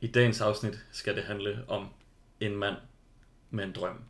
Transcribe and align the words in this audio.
I 0.00 0.06
dagens 0.06 0.40
afsnit 0.40 0.78
skal 0.92 1.16
det 1.16 1.24
handle 1.24 1.64
om 1.68 1.88
en 2.40 2.56
mand 2.56 2.76
med 3.50 3.64
en 3.64 3.72
drøm. 3.72 4.04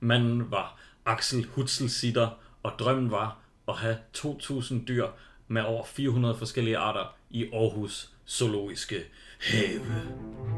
Manden 0.00 0.50
var 0.50 0.78
Axel 1.04 1.46
Hutzelsitter, 1.46 2.30
og 2.62 2.72
drømmen 2.78 3.10
var 3.10 3.38
at 3.68 3.76
have 3.76 3.98
2.000 4.16 4.84
dyr 4.84 5.06
med 5.48 5.62
over 5.62 5.84
400 5.84 6.38
forskellige 6.38 6.78
arter 6.78 7.16
i 7.30 7.52
Aarhus 7.52 8.12
Zoologiske 8.26 9.04
Have. 9.40 10.51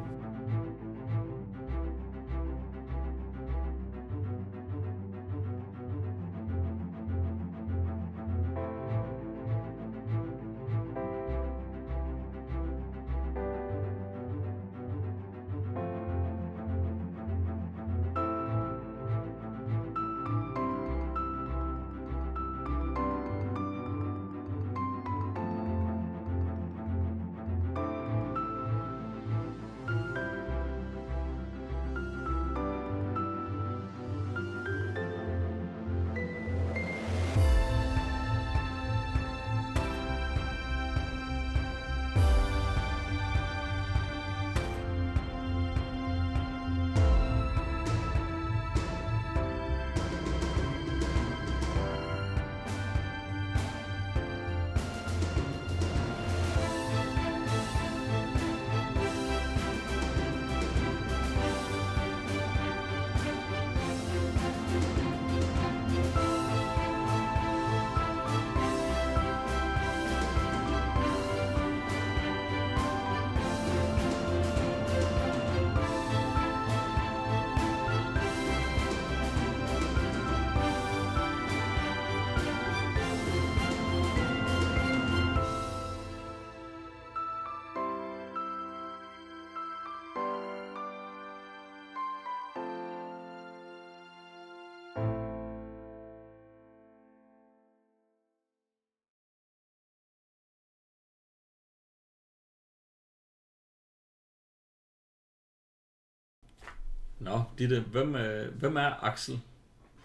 Nå, 107.25 107.43
Ditte, 107.59 107.81
hvem, 107.81 108.15
øh, 108.17 108.55
hvem 108.59 108.77
er 108.77 109.05
Axel 109.05 109.41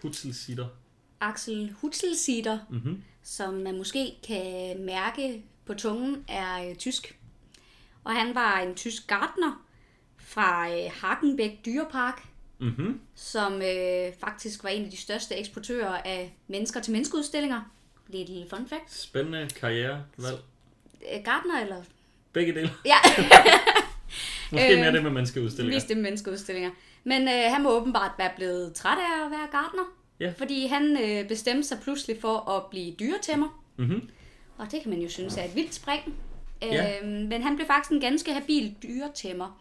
Hutzelsitter? 0.02 0.66
Axel 1.20 1.74
Hutzelsitter, 1.80 2.58
Mm-hmm. 2.70 3.02
som 3.22 3.54
man 3.54 3.76
måske 3.78 4.12
kan 4.26 4.80
mærke 4.84 5.42
på 5.66 5.74
tungen, 5.74 6.24
er 6.28 6.68
øh, 6.70 6.74
tysk. 6.76 7.18
Og 8.04 8.12
han 8.14 8.34
var 8.34 8.58
en 8.60 8.74
tysk 8.74 9.06
gartner 9.06 9.64
fra 10.18 10.68
øh, 10.70 10.90
Hagenbæk 11.02 11.58
Dyrepark, 11.66 12.22
Mm-hmm. 12.58 13.00
som 13.14 13.52
øh, 13.62 14.12
faktisk 14.20 14.64
var 14.64 14.70
en 14.70 14.84
af 14.84 14.90
de 14.90 14.96
største 14.96 15.34
eksportører 15.36 16.02
af 16.04 16.34
mennesker 16.48 16.80
til 16.80 16.92
menneskeudstillinger. 16.92 17.60
Little 18.08 18.46
fun 18.50 18.66
fact. 18.68 18.92
Spændende 18.94 19.48
karriere, 19.60 20.04
valg. 20.16 20.38
Øh, 21.14 21.24
Gartner 21.24 21.60
eller... 21.62 21.82
Begge 22.32 22.54
dele. 22.54 22.70
Ja, 22.84 22.96
Måske 24.52 24.72
Øh, 24.72 24.78
mere 24.80 24.92
det 24.92 25.02
med 25.02 25.10
menneskeudstillinger. 25.10 25.76
vist 25.76 25.88
det 25.88 25.96
med 25.96 26.02
menneskeudstillinger. 26.02 26.70
Men 27.04 27.22
øh, 27.28 27.52
han 27.52 27.62
må 27.62 27.70
åbenbart 27.70 28.10
være 28.18 28.30
blevet 28.36 28.74
træt 28.74 28.98
af 28.98 29.24
at 29.24 29.30
være 29.30 29.48
gartner. 29.52 29.82
Ja. 30.20 30.32
Fordi 30.38 30.66
han 30.66 30.96
øh, 31.02 31.28
bestemte 31.28 31.62
sig 31.68 31.78
pludselig 31.82 32.20
for 32.20 32.50
at 32.50 32.66
blive 32.70 32.94
dyretæmmer. 33.00 33.62
Mm-hmm. 33.76 34.08
Og 34.58 34.70
det 34.70 34.82
kan 34.82 34.90
man 34.90 35.00
jo 35.00 35.08
synes 35.08 35.36
er 35.36 35.44
et 35.44 35.54
vildt 35.54 35.74
spring. 35.74 36.14
Ja. 36.62 36.98
Øhm, 37.02 37.08
men 37.28 37.42
han 37.42 37.56
blev 37.56 37.66
faktisk 37.66 37.92
en 37.92 38.00
ganske 38.00 38.32
habil 38.34 38.74
dyretæmmer. 38.82 39.60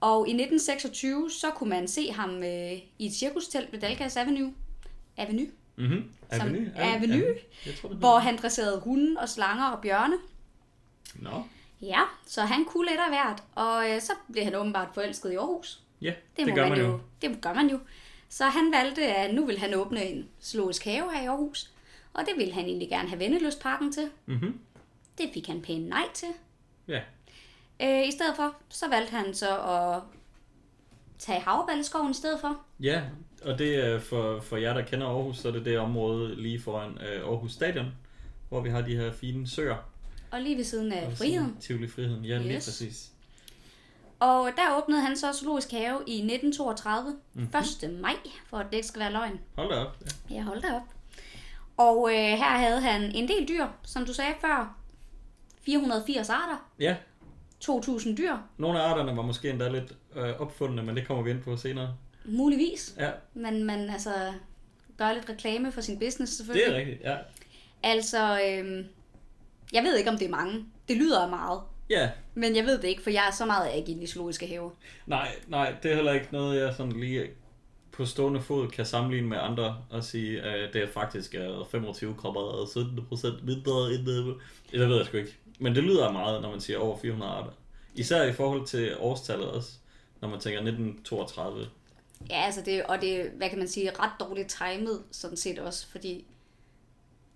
Og 0.00 0.28
i 0.28 0.30
1926, 0.30 1.30
så 1.30 1.50
kunne 1.50 1.70
man 1.70 1.88
se 1.88 2.12
ham 2.12 2.42
øh, 2.42 2.72
i 2.98 3.06
et 3.06 3.12
cirkustelt 3.14 3.72
ved 3.72 3.80
Dalgas 3.80 4.16
Avenue, 4.16 4.52
Avenue 5.16 5.46
Mm-hmm. 5.76 6.04
Som- 6.32 6.40
Avenue? 6.40 6.72
Avenue? 6.76 7.34
Jeg 7.66 7.74
tror, 7.80 7.88
det 7.88 7.98
hvor 7.98 8.18
han 8.18 8.36
dresserede 8.36 8.80
hunde 8.80 9.20
og 9.20 9.28
slanger 9.28 9.64
og 9.70 9.82
bjørne. 9.82 10.14
Nå, 11.14 11.42
Ja, 11.82 12.00
så 12.26 12.40
han 12.42 12.64
kunne 12.64 12.88
lidt 12.88 13.00
af 13.00 13.08
hvert. 13.08 13.42
Og 13.54 13.90
øh, 13.90 14.00
så 14.00 14.12
blev 14.32 14.44
han 14.44 14.54
åbenbart 14.54 14.88
forelsket 14.94 15.32
i 15.32 15.34
Aarhus. 15.34 15.80
Ja, 16.02 16.08
Det, 16.36 16.46
det, 16.46 16.48
må 16.48 16.54
gør 16.54 16.68
man 16.68 16.78
jo. 16.78 17.00
Det 17.22 17.40
gør 17.40 17.52
man 17.54 17.70
jo. 17.70 17.78
Så 18.28 18.44
han 18.44 18.72
valgte, 18.72 19.02
at 19.06 19.34
nu 19.34 19.46
vil 19.46 19.58
han 19.58 19.74
åbne 19.74 20.04
en 20.04 20.28
zoologisk 20.42 20.84
have 20.84 21.12
her 21.14 21.22
i 21.22 21.26
Aarhus. 21.26 21.70
Og 22.14 22.20
det 22.26 22.32
ville 22.36 22.52
han 22.52 22.64
egentlig 22.64 22.88
gerne 22.88 23.08
have 23.08 23.18
Venneløsparken 23.18 23.92
til. 23.92 24.10
Mm-hmm. 24.26 24.58
Det 25.18 25.30
fik 25.34 25.46
han 25.46 25.62
pænt 25.62 25.88
nej 25.88 26.04
til. 26.14 26.28
Ja, 26.88 27.00
Øh, 27.82 28.08
I 28.08 28.10
stedet 28.12 28.36
for, 28.36 28.56
så 28.68 28.88
valgte 28.88 29.10
han 29.16 29.34
så 29.34 29.58
at 29.60 30.02
tage 31.18 31.40
Havreballeskoven 31.40 32.10
i 32.10 32.14
stedet 32.14 32.40
for. 32.40 32.60
ja, 32.80 33.02
og 33.44 33.58
det 33.58 33.74
er 33.86 33.98
for, 34.00 34.40
for 34.40 34.56
jer, 34.56 34.74
der 34.74 34.82
kender 34.84 35.06
Aarhus, 35.06 35.38
så 35.38 35.48
er 35.48 35.52
det 35.52 35.64
det 35.64 35.78
område 35.78 36.42
lige 36.42 36.60
foran 36.60 36.90
øh, 37.00 37.20
Aarhus 37.28 37.52
Stadion, 37.52 37.86
hvor 38.48 38.60
vi 38.60 38.70
har 38.70 38.80
de 38.80 38.96
her 38.96 39.12
fine 39.12 39.48
søer. 39.48 39.76
Og 40.30 40.40
lige 40.40 40.56
ved 40.56 40.64
siden 40.64 40.92
af 40.92 41.06
Og 41.06 41.12
Friheden. 41.12 41.56
Tivoli 41.60 41.88
Friheden, 41.88 42.24
ja, 42.24 42.38
lige 42.38 42.54
Yes. 42.54 42.64
præcis. 42.64 43.12
Og 44.20 44.50
der 44.56 44.76
åbnede 44.82 45.00
han 45.00 45.16
så 45.16 45.32
Zoologisk 45.32 45.70
Have 45.70 46.00
i 46.06 46.12
1932. 46.14 47.10
Mhm. 47.10 47.42
Mm-hmm. 47.42 47.90
1. 47.94 48.00
maj, 48.00 48.14
for 48.46 48.56
at 48.58 48.66
det 48.70 48.76
ikke 48.76 48.88
skal 48.88 49.00
være 49.00 49.12
løgn. 49.12 49.40
Hold 49.56 49.70
da 49.70 49.76
op. 49.84 49.96
Ja. 50.30 50.34
Ja, 50.34 50.42
hold 50.42 50.62
da 50.62 50.74
op. 50.74 50.82
Og 51.76 52.08
øh, 52.10 52.16
her 52.16 52.58
havde 52.58 52.80
han 52.80 53.02
en 53.02 53.28
del 53.28 53.48
dyr, 53.48 53.66
som 53.84 54.06
du 54.06 54.12
sagde 54.12 54.34
før. 54.40 54.74
480 55.62 56.28
arter, 56.30 56.68
ja, 56.80 56.96
2.000 57.64 58.16
dyr, 58.16 58.36
nogle 58.56 58.80
af 58.82 58.88
arterne 58.90 59.16
var 59.16 59.22
måske 59.22 59.50
endda 59.50 59.68
lidt 59.68 59.92
øh, 60.16 60.40
opfundne, 60.40 60.82
men 60.82 60.96
det 60.96 61.06
kommer 61.06 61.22
vi 61.22 61.30
ind 61.30 61.42
på 61.42 61.56
senere. 61.56 61.94
muligvis. 62.24 62.94
Ja, 62.98 63.10
Men 63.34 63.64
man 63.64 63.90
altså 63.90 64.10
gør 64.98 65.12
lidt 65.12 65.28
reklame 65.28 65.72
for 65.72 65.80
sin 65.80 65.98
business 65.98 66.36
det 66.36 66.46
selvfølgelig. 66.46 66.74
er 66.74 66.78
rigtigt, 66.78 67.00
ja. 67.04 67.16
Altså, 67.82 68.40
øh, 68.40 68.84
jeg 69.72 69.82
ved 69.84 69.96
ikke, 69.96 70.10
om 70.10 70.18
det 70.18 70.26
er 70.26 70.30
mange. 70.30 70.64
Det 70.88 70.96
lyder 70.96 71.28
meget. 71.28 71.60
Ja, 71.90 72.10
Men 72.34 72.56
jeg 72.56 72.64
ved 72.64 72.78
det 72.78 72.88
ikke, 72.88 73.02
for 73.02 73.10
jeg 73.10 73.26
er 73.28 73.32
så 73.32 73.46
meget 73.46 73.70
inde 73.86 74.02
i 74.02 74.06
zoologiske 74.06 74.46
haver. 74.46 74.70
nej, 75.06 75.28
nej, 75.48 75.74
det 75.82 75.90
er 75.90 75.94
heller 75.94 76.12
ikke 76.12 76.28
noget, 76.32 76.60
jeg 76.60 76.74
sådan 76.74 76.92
lige 76.92 77.26
på 77.92 78.04
stående 78.04 78.40
fod 78.40 78.68
kan 78.68 78.86
sammenligne 78.86 79.28
med 79.28 79.38
andre 79.40 79.76
og 79.90 80.04
sige, 80.04 80.42
at 80.42 80.72
det 80.74 80.82
er 80.82 80.88
faktisk 80.88 81.34
er 81.34 81.60
25,17 82.98 83.08
procent 83.08 83.44
mindre 83.44 83.94
end 83.94 84.06
det. 84.06 84.36
Det 84.72 84.88
ved 84.88 84.96
jeg 84.96 85.06
sgu 85.06 85.16
ikke. 85.16 85.36
Men 85.58 85.74
det 85.74 85.84
lyder 85.84 86.12
meget, 86.12 86.42
når 86.42 86.50
man 86.50 86.60
siger 86.60 86.78
over 86.78 86.98
400 86.98 87.32
arter. 87.32 87.50
Især 87.94 88.22
i 88.22 88.32
forhold 88.32 88.66
til 88.66 88.96
årstallet 88.98 89.50
også, 89.50 89.70
når 90.20 90.28
man 90.28 90.40
tænker 90.40 90.58
1932. 90.58 91.66
Ja, 92.30 92.44
altså 92.44 92.62
det, 92.64 92.82
og 92.82 93.00
det 93.00 93.20
er, 93.20 93.24
hvad 93.36 93.48
kan 93.48 93.58
man 93.58 93.68
sige, 93.68 93.90
ret 93.90 94.12
dårligt 94.20 94.48
timet, 94.48 95.02
sådan 95.10 95.36
set 95.36 95.58
også, 95.58 95.86
fordi 95.86 96.24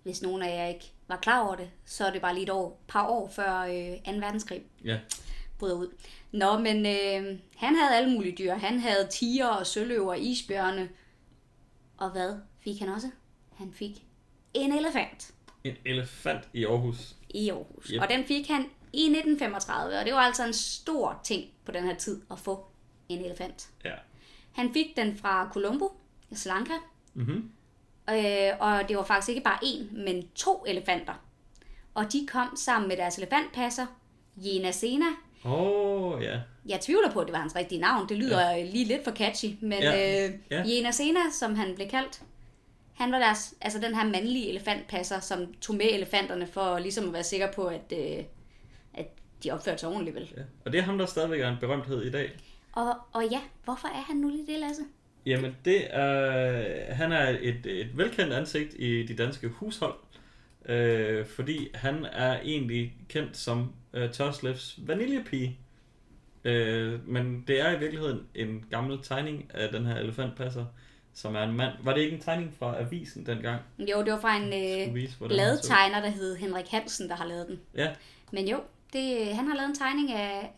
hvis 0.03 0.21
nogen 0.21 0.41
af 0.41 0.57
jer 0.57 0.67
ikke 0.67 0.91
var 1.07 1.17
klar 1.17 1.45
over 1.47 1.55
det, 1.55 1.69
så 1.85 2.05
er 2.05 2.11
det 2.11 2.21
bare 2.21 2.33
lige 2.33 2.43
et 2.43 2.49
år, 2.49 2.81
par 2.87 3.07
år 3.07 3.29
før 3.29 3.59
øh, 3.59 4.13
2. 4.13 4.19
verdenskrig 4.19 4.63
Ja, 4.85 4.99
bryder 5.59 5.75
ud. 5.75 5.87
Nå, 6.31 6.59
men 6.59 6.77
øh, 6.85 7.39
han 7.55 7.75
havde 7.75 7.95
alle 7.97 8.11
mulige 8.11 8.35
dyr. 8.35 8.53
Han 8.53 8.79
havde 8.79 9.07
tiger 9.11 9.47
og 9.47 9.67
søløver, 9.67 10.13
isbjørne. 10.13 10.89
Og 11.97 12.09
hvad 12.11 12.35
fik 12.59 12.79
han 12.79 12.89
også? 12.89 13.09
Han 13.55 13.73
fik 13.73 14.03
en 14.53 14.71
elefant 14.73 15.33
en 15.63 15.75
elefant 15.85 16.49
i 16.53 16.65
Aarhus. 16.65 17.15
i 17.29 17.49
Aarhus. 17.49 17.85
Yep. 17.87 17.93
Yep. 17.93 18.01
Og 18.01 18.09
den 18.09 18.25
fik 18.25 18.47
han 18.47 18.61
i 18.93 19.03
1935, 19.03 19.99
og 19.99 20.05
det 20.05 20.13
var 20.13 20.19
altså 20.19 20.45
en 20.47 20.53
stor 20.53 21.19
ting 21.23 21.49
på 21.65 21.71
den 21.71 21.83
her 21.83 21.95
tid 21.95 22.21
at 22.31 22.39
få 22.39 22.65
en 23.09 23.25
elefant. 23.25 23.69
Ja. 23.85 23.93
Han 24.51 24.73
fik 24.73 24.85
den 24.97 25.17
fra 25.17 25.49
Colombo, 25.53 25.91
i 26.31 26.35
Sri 26.35 26.49
Lanka, 26.49 26.73
Mm-hmm. 27.13 27.51
Øh, 28.09 28.49
og 28.59 28.89
det 28.89 28.97
var 28.97 29.03
faktisk 29.03 29.29
ikke 29.29 29.41
bare 29.41 29.59
én, 29.63 30.03
men 30.03 30.27
to 30.35 30.63
elefanter. 30.67 31.13
Og 31.93 32.13
de 32.13 32.27
kom 32.31 32.55
sammen 32.55 32.87
med 32.89 32.97
deres 32.97 33.17
elefantpasser, 33.17 33.85
Jena 34.37 34.71
Sena, 34.71 35.05
Åh, 35.45 35.51
oh, 35.53 36.23
ja. 36.23 36.39
Jeg 36.65 36.79
tvivler 36.81 37.11
på, 37.11 37.19
at 37.19 37.27
det 37.27 37.33
var 37.33 37.39
hans 37.39 37.55
rigtige 37.55 37.81
navn. 37.81 38.09
Det 38.09 38.17
lyder 38.17 38.49
ja. 38.49 38.63
lige 38.63 38.85
lidt 38.85 39.03
for 39.03 39.11
catchy. 39.11 39.45
Men 39.61 39.81
ja. 39.81 40.25
Øh, 40.27 40.33
Ja. 40.51 40.63
Jena 40.67 40.91
Sena, 40.91 41.19
som 41.31 41.55
han 41.55 41.75
blev 41.75 41.87
kaldt, 41.89 42.21
han 42.93 43.11
var 43.11 43.19
deres, 43.19 43.55
altså 43.61 43.79
den 43.79 43.95
her 43.95 44.03
mandlige 44.03 44.49
elefantpasser, 44.49 45.19
som 45.19 45.53
tog 45.61 45.75
med 45.75 45.85
elefanterne 45.91 46.47
for 46.47 46.79
ligesom 46.79 47.07
at 47.07 47.13
være 47.13 47.23
sikker 47.23 47.51
på, 47.51 47.65
at, 47.65 47.93
øh, 47.93 48.23
at 48.93 49.07
de 49.43 49.51
opførte 49.51 49.77
sig 49.77 49.89
ordentligt 49.89 50.15
vel. 50.15 50.31
ja. 50.37 50.41
Og 50.65 50.71
det 50.71 50.79
er 50.79 50.83
ham, 50.83 50.97
der 50.97 51.05
stadigvæk 51.05 51.41
er 51.41 51.49
en 51.49 51.57
berømthed 51.59 52.01
i 52.05 52.11
dag. 52.11 52.31
Og, 52.73 52.93
og 53.13 53.23
ja, 53.31 53.39
hvorfor 53.63 53.87
er 53.87 54.03
han 54.07 54.15
nu 54.15 54.29
lige 54.29 54.47
det, 54.47 54.59
Lasse? 54.59 54.83
Jamen, 55.25 55.57
det 55.65 55.87
er, 55.89 56.93
han 56.93 57.11
er 57.11 57.37
et, 57.41 57.65
et 57.65 57.97
velkendt 57.97 58.33
ansigt 58.33 58.73
i 58.79 59.03
de 59.03 59.15
danske 59.15 59.47
hushold, 59.47 59.95
øh, 60.65 61.25
fordi 61.25 61.67
han 61.73 62.05
er 62.11 62.39
egentlig 62.41 62.93
kendt 63.09 63.37
som 63.37 63.73
øh, 63.93 64.11
Tørslevs 64.11 64.79
vaniljepige. 64.87 65.57
Øh, 66.43 67.07
men 67.07 67.43
det 67.47 67.61
er 67.61 67.75
i 67.75 67.79
virkeligheden 67.79 68.21
en 68.35 68.65
gammel 68.69 68.99
tegning 69.03 69.51
af 69.53 69.69
den 69.69 69.85
her 69.85 69.95
elefantpasser, 69.95 70.65
som 71.13 71.35
er 71.35 71.43
en 71.43 71.53
mand. 71.53 71.73
Var 71.83 71.93
det 71.93 72.01
ikke 72.01 72.15
en 72.15 72.21
tegning 72.21 72.53
fra 72.59 72.79
avisen 72.81 73.25
dengang? 73.25 73.61
Jo, 73.79 74.03
det 74.03 74.13
var 74.13 74.19
fra 74.19 74.35
en 74.35 74.87
øh, 74.87 74.95
vise, 74.95 75.17
bladtegner, 75.19 76.01
der 76.01 76.09
hed 76.09 76.35
Henrik 76.35 76.67
Hansen, 76.67 77.09
der 77.09 77.15
har 77.15 77.25
lavet 77.25 77.47
den. 77.47 77.59
Ja, 77.75 77.91
Men 78.31 78.47
jo, 78.47 78.59
det, 78.93 79.35
han 79.35 79.47
har 79.47 79.55
lavet 79.55 79.69
en 79.69 79.75
tegning 79.75 80.11
af 80.11 80.51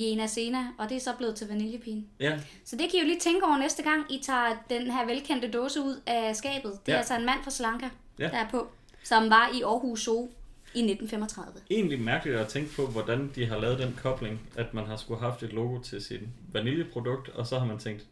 Jena 0.00 0.26
Sena, 0.26 0.66
og 0.78 0.88
det 0.88 0.96
er 0.96 1.00
så 1.00 1.10
blevet 1.18 1.36
til 1.36 1.48
vaniljepigen. 1.48 2.06
ja, 2.20 2.40
Så 2.64 2.76
det 2.76 2.90
kan 2.90 2.94
I 2.94 3.00
jo 3.00 3.06
lige 3.06 3.20
tænke 3.20 3.46
over 3.46 3.58
næste 3.58 3.82
gang, 3.82 4.12
I 4.12 4.22
tager 4.22 4.64
den 4.70 4.90
her 4.90 5.06
velkendte 5.06 5.50
dåse 5.50 5.80
ud 5.80 6.00
af 6.06 6.36
skabet. 6.36 6.72
Det 6.86 6.92
er 6.92 6.92
Ja. 6.92 6.98
altså 6.98 7.14
en 7.16 7.26
mand 7.26 7.38
fra 7.44 7.50
Sri 7.50 7.62
Lanka, 7.64 7.88
Ja. 8.18 8.24
der 8.28 8.36
er 8.36 8.48
på, 8.50 8.68
som 9.04 9.30
var 9.30 9.50
i 9.54 9.62
Aarhus 9.62 10.00
Zoo 10.04 10.28
i 10.74 10.78
1935. 10.82 11.60
egentlig 11.70 12.00
mærkeligt 12.00 12.38
at 12.38 12.48
tænke 12.48 12.74
på, 12.76 12.86
hvordan 12.86 13.30
de 13.34 13.46
har 13.46 13.58
lavet 13.58 13.78
den 13.78 13.98
kobling, 14.02 14.40
at 14.56 14.74
man 14.74 14.86
har 14.86 14.96
skulle 14.96 15.20
haft 15.20 15.42
et 15.42 15.52
logo 15.52 15.78
til 15.80 16.02
sin 16.02 16.28
vaniljeprodukt, 16.52 17.28
og 17.28 17.46
så 17.46 17.58
har 17.58 17.66
man 17.66 17.78
tænkt, 17.78 18.06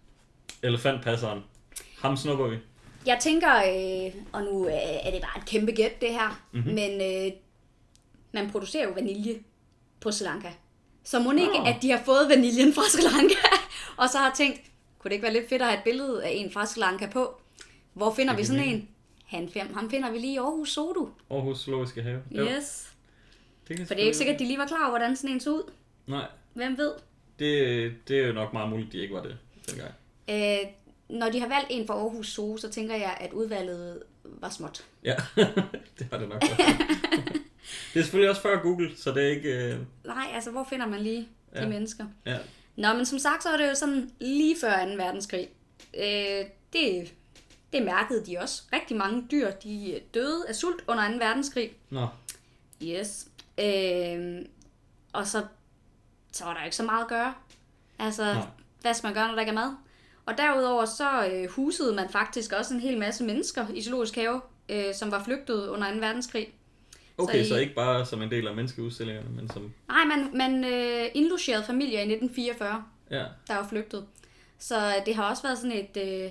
elefantpasseren, 0.62 1.40
ham 1.98 2.16
snupper 2.16 2.48
vi. 2.48 2.56
Jeg 3.06 3.18
tænker, 3.20 3.56
øh, 3.56 4.22
og 4.32 4.42
nu 4.42 4.66
øh, 4.66 4.72
er 4.74 5.10
det 5.10 5.20
bare 5.22 5.38
et 5.42 5.46
kæmpe 5.46 5.72
gæt 5.72 6.00
det 6.00 6.08
her, 6.10 6.42
Mhm. 6.52 6.60
mm-hmm. 6.62 6.74
men 6.74 7.00
øh, 7.26 7.32
man 8.32 8.50
producerer 8.50 8.84
jo 8.88 8.92
vanilje 8.92 9.34
på 10.00 10.10
Sri 10.10 10.24
Lanka. 10.24 10.48
Så 11.04 11.18
må 11.18 11.30
ikke, 11.32 11.58
Nå. 11.58 11.64
at 11.64 11.76
de 11.82 11.90
har 11.90 12.02
fået 12.04 12.28
vaniljen 12.28 12.74
fra 12.74 12.82
Sri 12.88 13.02
Lanka, 13.02 13.34
og 14.02 14.08
så 14.08 14.18
har 14.18 14.34
tænkt, 14.36 14.60
kunne 14.98 15.08
det 15.08 15.14
ikke 15.14 15.22
være 15.22 15.32
lidt 15.32 15.48
fedt 15.48 15.62
at 15.62 15.68
have 15.68 15.78
et 15.78 15.84
billede 15.84 16.24
af 16.24 16.30
en 16.30 16.52
fra 16.52 16.66
Sri 16.66 16.80
Lanka 16.80 17.06
på? 17.10 17.40
Hvor 17.92 18.14
finder 18.14 18.36
vi 18.36 18.44
sådan 18.44 18.64
en? 18.64 18.88
Han, 19.26 19.48
fem, 19.48 19.74
ham 19.74 19.90
finder 19.90 20.10
vi 20.10 20.18
lige 20.18 20.32
i 20.32 20.36
Aarhus 20.36 20.74
du. 20.74 21.08
Aarhus 21.30 21.58
Zoologiske 21.58 22.02
Have. 22.02 22.22
Yes. 22.32 22.88
det 23.68 23.76
kan 23.76 23.86
For 23.86 23.94
det 23.94 24.02
er 24.02 24.06
ikke 24.06 24.16
sikkert, 24.16 24.34
at 24.34 24.40
de 24.40 24.44
lige 24.46 24.58
var 24.58 24.66
klar 24.66 24.80
over, 24.80 24.90
hvordan 24.90 25.16
sådan 25.16 25.34
en 25.34 25.40
så 25.40 25.50
ud. 25.50 25.62
Nej, 26.06 26.26
Hvem 26.54 26.78
ved? 26.78 26.92
det, 27.38 27.94
det 28.08 28.18
er 28.20 28.26
jo 28.26 28.32
nok 28.32 28.52
meget 28.52 28.70
muligt, 28.70 28.92
de 28.92 28.98
ikke 28.98 29.14
var 29.14 29.22
det 29.22 29.38
dengang. 29.70 29.90
Øh, 30.30 30.70
når 31.08 31.30
de 31.30 31.40
har 31.40 31.48
valgt 31.48 31.66
en 31.70 31.86
fra 31.86 31.94
Aarhus 31.94 32.28
Zoo, 32.28 32.56
så 32.56 32.70
tænker 32.70 32.94
jeg, 32.94 33.16
at 33.20 33.32
udvalget 33.32 34.02
var 34.24 34.50
småt. 34.50 34.84
Ja, 35.04 35.14
det 35.98 36.06
har 36.12 36.18
det 36.18 36.28
nok 36.28 36.42
været. 36.42 37.40
det 37.94 38.00
er 38.00 38.02
selvfølgelig 38.04 38.30
også 38.30 38.42
før 38.42 38.62
Google, 38.62 38.90
så 38.96 39.12
det 39.12 39.24
er 39.24 39.28
ikke... 39.28 39.72
Øh, 39.72 39.78
Nej, 40.04 40.26
altså 40.34 40.50
hvor 40.50 40.64
finder 40.64 40.86
man 40.86 41.00
lige 41.00 41.28
de 41.54 41.60
Ja. 41.60 41.68
mennesker? 41.68 42.06
ja. 42.26 42.38
Nå, 42.76 42.92
men 42.92 43.06
som 43.06 43.18
sagt, 43.18 43.42
så 43.42 43.50
var 43.50 43.56
det 43.56 43.68
jo 43.68 43.74
sådan 43.74 44.10
lige 44.20 44.56
før 44.60 44.84
2. 44.84 44.90
verdenskrig. 44.90 45.48
Øh, 45.98 46.44
det, 46.72 47.12
det 47.72 47.82
mærkede 47.82 48.26
de 48.26 48.38
også. 48.38 48.62
Rigtig 48.72 48.96
mange 48.96 49.26
dyr, 49.30 49.50
de 49.50 50.00
døde 50.14 50.44
af 50.48 50.54
sult 50.56 50.84
under 50.88 51.08
2. 51.08 51.14
verdenskrig. 51.18 51.70
Nå, 51.90 52.06
Yes. 52.82 53.26
Øh, 53.60 54.38
og 55.12 55.26
så, 55.26 55.44
så 56.32 56.44
var 56.44 56.54
der 56.54 56.64
ikke 56.64 56.76
så 56.76 56.82
meget 56.82 57.02
at 57.02 57.08
gøre. 57.08 57.34
Altså, 57.98 58.22
Nej. 58.34 58.42
hvad 58.80 58.94
skal 58.94 59.06
man 59.06 59.14
gøre, 59.14 59.26
når 59.26 59.34
der 59.34 59.40
ikke 59.40 59.50
er 59.50 59.54
mad? 59.54 59.74
Og 60.26 60.38
derudover 60.38 60.84
så 60.84 61.26
øh, 61.32 61.50
husede 61.50 61.94
man 61.94 62.08
faktisk 62.08 62.52
også 62.52 62.74
en 62.74 62.80
hel 62.80 62.98
masse 62.98 63.24
mennesker 63.24 63.66
i 63.74 63.82
Zoologisk 63.82 64.14
Have, 64.14 64.40
øh, 64.68 64.94
som 64.94 65.10
var 65.10 65.24
flygtet 65.24 65.68
under 65.68 65.92
2. 65.94 65.98
verdenskrig. 66.00 66.48
Okay, 67.22 67.44
I- 67.44 67.48
så 67.48 67.56
ikke 67.56 67.74
bare 67.74 68.06
som 68.06 68.22
en 68.22 68.30
del 68.30 68.46
af 68.48 68.54
menneskeudstillingerne, 68.56 69.28
men 69.30 69.50
som... 69.50 69.72
Nej, 69.88 70.04
man, 70.04 70.36
man 70.36 70.64
øh, 70.64 71.06
indlogerede 71.14 71.64
familier 71.64 71.98
i 71.98 72.12
1944, 72.12 72.84
Ja, 73.10 73.24
der 73.48 73.54
var 73.54 73.66
flygtet. 73.68 74.06
Så 74.58 74.94
det 75.06 75.14
har 75.14 75.30
også 75.30 75.42
været 75.42 75.58
sådan 75.58 75.72
et... 75.96 76.24
Øh, 76.24 76.30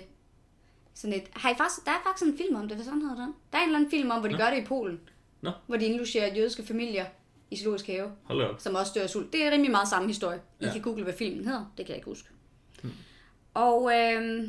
sådan 0.93 1.13
et 1.15 1.23
har 1.33 1.49
I 1.49 1.53
faktisk, 1.57 1.85
der 1.85 1.91
er 1.91 2.01
faktisk 2.07 2.29
en 2.31 2.37
film 2.37 2.55
om 2.55 2.67
det, 2.67 2.77
hvad 2.77 2.85
sådan 2.85 3.01
hedder 3.01 3.15
den? 3.15 3.33
Der 3.51 3.57
er 3.57 3.61
en 3.61 3.67
eller 3.69 3.77
anden 3.79 3.91
film 3.91 4.11
om, 4.11 4.19
hvor 4.19 4.27
de 4.27 4.33
Nå. 4.33 4.37
gør 4.43 4.49
det 4.49 4.57
i 4.61 4.65
Polen. 4.65 4.99
Nå. 5.41 5.51
Hvor 5.67 5.77
de 5.77 5.85
indlogerer 5.85 6.35
jødiske 6.35 6.65
familier 6.65 7.05
i 7.51 7.57
Zoologisk 7.57 7.87
Have. 7.87 8.11
hold 8.23 8.41
op. 8.41 8.55
som 8.61 8.75
også 8.75 8.91
dør 8.95 9.01
af 9.03 9.09
sult. 9.09 9.33
Det 9.33 9.43
er 9.43 9.51
rimelig 9.51 9.71
meget 9.71 9.87
samme 9.87 10.07
historie. 10.07 10.39
I 10.59 10.65
Ja. 10.65 10.71
kan 10.71 10.81
google, 10.81 11.03
hvad 11.03 11.13
filmen 11.13 11.45
hedder. 11.45 11.71
Det 11.77 11.85
kan 11.85 11.89
jeg 11.89 11.95
ikke 11.95 12.09
huske. 12.09 12.29
Hmm. 12.81 12.91
Og 13.53 13.91
øh, 13.93 14.47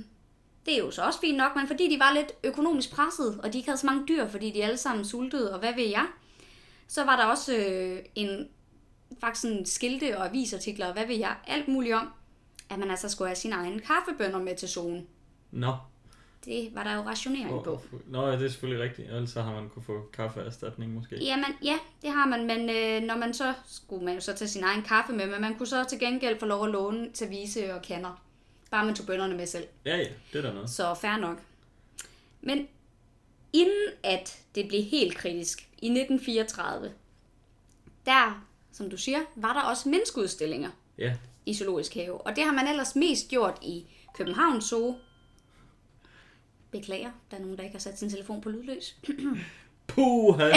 det 0.66 0.74
er 0.74 0.78
jo 0.78 0.90
så 0.90 1.02
også 1.02 1.20
fint 1.20 1.36
nok, 1.36 1.56
men 1.56 1.66
fordi 1.66 1.94
de 1.94 1.98
var 2.00 2.12
lidt 2.14 2.32
økonomisk 2.44 2.90
presset, 2.90 3.40
og 3.42 3.52
de 3.52 3.58
ikke 3.58 3.68
havde 3.70 3.80
så 3.80 3.86
mange 3.86 4.04
dyr, 4.08 4.28
fordi 4.28 4.50
de 4.50 4.64
alle 4.64 4.76
sammen 4.76 5.04
sultede, 5.04 5.52
og 5.52 5.58
hvad 5.58 5.74
ved 5.76 5.84
jeg, 5.88 6.06
så 6.90 7.04
var 7.04 7.16
der 7.16 7.24
også 7.24 7.56
øh, 7.56 7.98
en 8.14 8.48
faktisk 9.20 9.42
sådan 9.42 9.66
skilte 9.66 10.18
og 10.18 10.26
avisartikler, 10.26 10.86
og 10.86 10.92
hvad 10.92 11.06
ved 11.06 11.16
jeg, 11.16 11.36
alt 11.46 11.68
muligt 11.68 11.94
om, 11.94 12.08
at 12.70 12.78
man 12.78 12.90
altså 12.90 13.08
skulle 13.08 13.28
have 13.28 13.36
sine 13.36 13.54
egne 13.54 13.80
kaffebønder 13.80 14.38
med 14.38 14.56
til 14.56 14.68
zonen. 14.68 15.06
Nå. 15.50 15.76
Det 16.44 16.70
var 16.74 16.84
der 16.84 16.94
jo 16.94 17.00
rationering 17.00 17.64
på. 17.64 17.80
Nå, 18.06 18.26
ja, 18.26 18.32
det 18.32 18.44
er 18.44 18.48
selvfølgelig 18.48 18.84
rigtigt. 18.84 19.08
Ellers 19.08 19.30
så 19.30 19.42
har 19.42 19.52
man 19.52 19.68
kunne 19.68 19.82
få 19.82 20.10
kaffeerstatning 20.12 20.94
måske. 20.94 21.24
Jamen, 21.24 21.50
ja, 21.64 21.78
det 22.02 22.10
har 22.10 22.26
man, 22.26 22.46
men 22.46 22.70
øh, 22.70 23.06
når 23.06 23.16
man 23.16 23.34
så 23.34 23.54
skulle 23.66 24.04
man 24.04 24.14
jo 24.14 24.20
så 24.20 24.34
tage 24.34 24.48
sin 24.48 24.64
egen 24.64 24.82
kaffe 24.82 25.12
med, 25.12 25.26
men 25.26 25.40
man 25.40 25.54
kunne 25.54 25.66
så 25.66 25.84
til 25.84 25.98
gengæld 25.98 26.38
få 26.38 26.46
lov 26.46 26.64
at 26.64 26.70
låne 26.70 27.10
service 27.14 27.74
og 27.74 27.82
kander. 27.82 28.22
Bare 28.70 28.86
man 28.86 28.94
tog 28.94 29.06
bønderne 29.06 29.36
med 29.36 29.46
selv. 29.46 29.64
Ja, 29.84 29.96
ja, 29.96 30.08
det 30.32 30.38
er 30.38 30.42
da 30.42 30.52
noget. 30.52 30.70
Så 30.70 30.94
fair 30.94 31.16
nok. 31.16 31.38
Men 32.40 32.68
inden 33.52 33.88
at 34.02 34.38
det 34.54 34.68
blev 34.68 34.82
helt 34.82 35.16
kritisk 35.16 35.60
i 35.78 35.86
1934, 35.86 36.92
der, 38.06 38.46
som 38.72 38.90
du 38.90 38.96
siger, 38.96 39.18
var 39.36 39.52
der 39.52 39.60
også 39.60 39.88
menneskeudstillinger 39.88 40.70
Ja, 40.98 41.14
i 41.46 41.54
Zoologisk 41.54 41.94
Have. 41.94 42.20
Og 42.20 42.36
det 42.36 42.44
har 42.44 42.52
man 42.52 42.68
ellers 42.68 42.96
mest 42.96 43.28
gjort 43.28 43.58
i 43.62 43.84
København 44.14 44.60
Zoo. 44.60 44.96
Beklager, 46.70 47.10
der 47.30 47.36
er 47.36 47.40
nogen, 47.40 47.56
der 47.56 47.62
ikke 47.62 47.74
har 47.74 47.80
sat 47.80 47.98
sin 47.98 48.10
telefon 48.10 48.40
på 48.40 48.48
lydløs. 48.48 48.96
puha! 49.88 50.44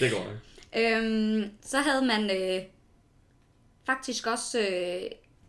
det 0.00 0.10
går 0.10 0.24
nok. 0.24 0.36
Øhm, 0.76 1.50
så 1.62 1.78
havde 1.78 2.06
man 2.06 2.30
øh, 2.30 2.62
faktisk 3.86 4.26
også 4.26 4.60
øh, 4.60 5.02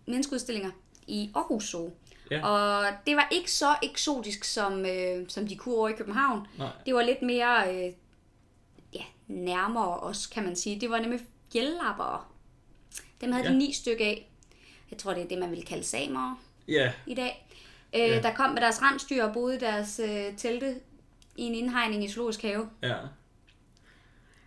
menneskeudstillinger 0.06 0.72
i 1.08 1.32
Aarhus 1.36 1.64
Zoo. 1.64 1.92
Ja. 2.34 2.48
Og 2.48 2.86
det 3.08 3.16
var 3.16 3.28
ikke 3.32 3.52
så 3.52 3.76
eksotisk, 3.84 4.44
som, 4.44 4.86
øh, 4.86 5.26
som 5.30 5.48
de 5.48 5.56
kunne 5.56 5.76
over 5.76 5.90
i 5.90 5.94
København. 5.94 6.48
Nej. 6.58 6.70
Det 6.86 6.94
var 6.96 7.02
lidt 7.02 7.22
mere 7.22 7.76
øh, 7.88 7.94
ja, 8.94 9.04
nærmere 9.28 10.00
os, 10.00 10.28
kan 10.28 10.44
man 10.44 10.56
sige. 10.56 10.82
Det 10.82 10.90
var 10.90 11.00
nemlig 11.00 11.20
fjeldlappere. 11.54 12.22
Dem 13.22 13.32
havde 13.32 13.44
ja. 13.46 13.50
Ja. 13.50 13.54
de 13.54 13.60
ni 13.60 13.74
stykker 13.74 14.06
af. 14.06 14.30
Jeg 14.92 15.00
tror, 15.00 15.14
det 15.14 15.24
er 15.24 15.28
det, 15.28 15.38
man 15.38 15.52
vil 15.52 15.66
kalde 15.66 15.84
samere 15.84 16.38
Ja, 16.68 16.92
i 17.08 17.14
dag. 17.14 17.48
Øh, 17.96 18.02
Ja. 18.02 18.22
Der 18.22 18.34
kom 18.34 18.50
med 18.50 18.62
deres 18.62 18.82
rensdyr 18.82 19.24
og 19.24 19.34
boede 19.34 19.56
i 19.56 19.60
deres 19.60 20.00
øh, 20.04 20.38
telte 20.38 20.76
i 21.38 21.42
en 21.44 21.56
indhegning 21.56 22.04
i 22.04 22.10
Zoologisk 22.10 22.42
Have. 22.42 22.70
ja. 22.84 22.96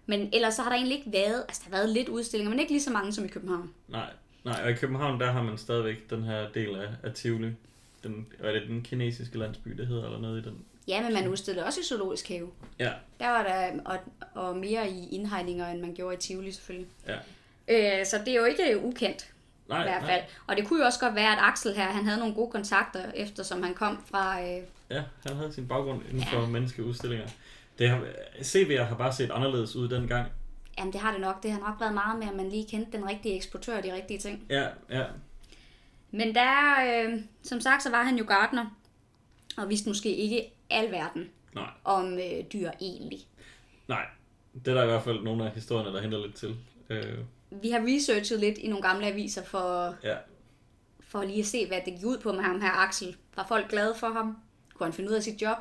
Men 0.08 0.28
ellers 0.32 0.54
så 0.54 0.62
har 0.62 0.70
der 0.70 0.76
egentlig 0.76 0.98
ikke 0.98 1.12
været, 1.12 1.44
altså 1.48 1.62
der 1.64 1.70
har 1.76 1.82
været 1.82 1.88
lidt 1.94 2.08
udstillinger, 2.08 2.50
men 2.50 2.58
ikke 2.60 2.72
lige 2.72 2.82
så 2.82 2.90
mange 2.90 3.12
som 3.12 3.24
i 3.24 3.28
København. 3.28 3.74
Nej, 3.88 4.10
nej, 4.44 4.60
og 4.64 4.70
i 4.70 4.74
København, 4.74 5.20
der 5.20 5.32
har 5.32 5.42
man 5.42 5.58
stadigvæk 5.58 6.10
den 6.10 6.22
her 6.24 6.48
del 6.48 6.74
af, 6.74 6.88
af 7.02 7.12
Tivoli. 7.12 7.50
Den, 8.06 8.26
hvad 8.40 8.50
er 8.54 8.58
det 8.60 8.68
den 8.68 8.82
kinesiske 8.82 9.38
landsby, 9.38 9.70
det 9.70 9.86
hedder, 9.86 10.04
eller 10.04 10.18
noget 10.18 10.40
i 10.40 10.48
den. 10.48 10.64
Ja, 10.88 11.02
men 11.02 11.12
man 11.14 11.28
udstillede 11.28 11.66
også 11.66 11.80
i 11.80 11.84
Zoologisk 11.84 12.28
Have. 12.28 12.50
Ja, 12.78 12.92
Der 13.20 13.28
var 13.28 13.42
der, 13.42 13.70
og, 13.84 13.98
og 14.34 14.56
mere 14.56 14.90
i 14.90 15.08
indhegninger, 15.08 15.68
end 15.68 15.80
man 15.80 15.94
gjorde 15.94 16.14
i 16.16 16.18
Tivoli 16.18 16.52
selvfølgelig. 16.52 16.88
ja. 17.08 17.16
Øh, 17.68 18.06
så 18.06 18.18
det 18.18 18.28
er 18.28 18.34
jo 18.36 18.44
ikke 18.44 18.80
ukendt 18.84 19.32
Nej, 19.68 19.80
i 19.80 19.82
hvert 19.82 20.02
fald. 20.04 20.22
Og 20.46 20.56
det 20.56 20.66
kunne 20.66 20.78
jo 20.80 20.86
også 20.86 21.00
godt 21.00 21.14
være, 21.14 21.32
at 21.32 21.38
Axel 21.40 21.74
her, 21.74 21.84
han 21.84 22.04
havde 22.04 22.18
nogle 22.18 22.34
gode 22.34 22.50
kontakter, 22.50 23.00
eftersom 23.14 23.62
han 23.62 23.74
kom 23.74 24.04
fra... 24.10 24.42
Øh, 24.42 24.62
Ja, 24.90 25.02
han 25.26 25.36
havde 25.36 25.52
sin 25.52 25.68
baggrund 25.68 26.02
inden 26.10 26.24
for 26.32 26.40
ja. 26.40 26.46
menneskeudstillinger. 26.46 27.26
Det 27.78 27.90
har, 27.90 28.00
CV'er 28.40 28.82
har 28.82 28.96
bare 28.96 29.12
set 29.12 29.30
anderledes 29.30 29.76
ud 29.76 29.88
dengang. 29.88 30.28
jamen, 30.78 30.92
det 30.92 31.00
har 31.00 31.12
det 31.12 31.20
nok. 31.20 31.42
Det 31.42 31.50
har 31.52 31.58
nok 31.58 31.80
været 31.80 31.94
meget 31.94 32.18
med, 32.18 32.28
at 32.28 32.34
man 32.36 32.48
lige 32.48 32.66
kendte 32.70 32.98
den 32.98 33.08
rigtige 33.08 33.36
eksportør 33.36 33.76
og 33.76 33.82
de 33.82 33.94
rigtige 33.94 34.18
ting. 34.18 34.42
Ja, 34.50 34.66
ja. 34.90 35.04
Men 36.16 36.34
der, 36.34 36.74
øh, 36.86 37.18
som 37.42 37.60
sagt, 37.60 37.82
så 37.82 37.90
var 37.90 38.02
han 38.02 38.18
jo 38.18 38.24
gartner, 38.28 38.76
og 39.56 39.68
vidste 39.68 39.88
måske 39.88 40.16
ikke 40.16 40.42
alverden 40.70 41.28
Nej, 41.54 41.70
om 41.84 42.12
øh, 42.12 42.44
dyr 42.52 42.70
egentlig. 42.80 43.18
nej. 43.88 44.04
Det 44.64 44.68
er 44.68 44.74
der 44.74 44.82
i 44.82 44.86
hvert 44.86 45.02
fald 45.02 45.22
nogle 45.22 45.44
af 45.46 45.50
historierne, 45.50 45.92
der 45.96 46.02
henter 46.02 46.26
lidt 46.26 46.36
til. 46.36 46.56
Øh, 46.90 47.18
Vi 47.50 47.70
har 47.70 47.80
researchet 47.86 48.40
lidt 48.40 48.58
i 48.58 48.68
nogle 48.68 48.82
gamle 48.88 49.06
aviser 49.06 49.44
for, 49.44 49.94
ja, 50.04 50.16
for 51.00 51.22
lige 51.24 51.38
at 51.38 51.46
se, 51.46 51.66
hvad 51.66 51.80
det 51.84 51.94
gik 51.94 52.04
ud 52.06 52.18
på 52.18 52.32
med 52.32 52.42
ham 52.42 52.60
her, 52.60 52.70
Axel. 52.72 53.16
Var 53.36 53.44
folk 53.48 53.70
glade 53.70 53.94
for 53.98 54.06
ham? 54.08 54.36
Kunne 54.74 54.86
han 54.86 54.92
finde 54.92 55.10
ud 55.10 55.14
af 55.14 55.22
sit 55.22 55.42
job? 55.42 55.56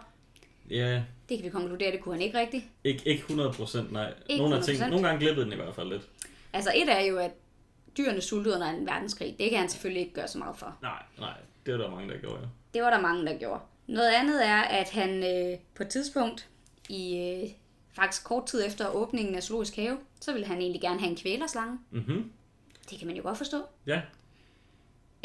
ja 0.69 1.03
Det 1.29 1.37
kan 1.37 1.43
vi 1.45 1.49
konkludere, 1.49 1.91
det 1.91 2.01
kunne 2.01 2.15
han 2.15 2.21
ikke 2.21 2.39
rigtigt. 2.39 2.63
ikke, 2.83 3.07
ikke 3.07 3.19
100 3.19 3.51
procent, 3.53 3.91
nej. 3.91 4.13
Ikke 4.29 4.41
Nogle, 4.43 4.57
af 4.57 4.63
ting, 4.63 4.77
100%. 4.77 4.87
nogle 4.89 5.07
gange 5.07 5.19
glippede 5.19 5.45
den 5.45 5.53
i 5.53 5.55
hvert 5.55 5.75
fald 5.75 5.89
lidt. 5.89 6.01
Altså 6.53 6.71
et 6.75 6.89
er 6.91 6.99
jo, 7.01 7.17
at 7.17 7.31
dyrene 7.97 8.21
sultede 8.21 8.55
under 8.55 8.67
en 8.67 8.85
verdenskrig. 8.85 9.35
Det 9.39 9.49
kan 9.49 9.59
han 9.59 9.69
selvfølgelig 9.69 10.01
ikke 10.01 10.13
gøre 10.13 10.27
så 10.27 10.37
meget 10.37 10.55
for. 10.57 10.77
Nej, 10.81 11.03
nej. 11.19 11.33
Det 11.65 11.73
er 11.73 11.77
der 11.77 11.89
mange, 11.91 12.13
der 12.13 12.19
gjorde, 12.19 12.39
ja. 12.41 12.47
Det 12.73 12.81
var 12.83 12.89
der 12.89 13.01
mange, 13.01 13.25
der 13.25 13.37
gjorde. 13.37 13.59
Noget 13.87 14.11
andet 14.11 14.47
er, 14.47 14.61
at 14.61 14.89
han 14.89 15.23
øh, 15.23 15.59
på 15.75 15.83
et 15.83 15.89
tidspunkt, 15.89 16.49
i 16.89 17.17
øh, 17.17 17.49
faktisk 17.95 18.23
kort 18.23 18.45
tid 18.45 18.65
efter 18.67 18.87
åbningen 18.89 19.35
af 19.35 19.43
Zoologisk 19.43 19.75
Have, 19.75 19.97
så 20.21 20.31
ville 20.33 20.47
han 20.47 20.57
egentlig 20.57 20.81
gerne 20.81 20.99
have 20.99 21.09
en 21.09 21.17
kvælerslange. 21.17 21.79
Mhm. 21.91 22.31
Det 22.89 22.97
kan 22.99 23.07
man 23.07 23.15
jo 23.17 23.23
godt 23.23 23.37
forstå. 23.37 23.57
Ja, 23.87 24.01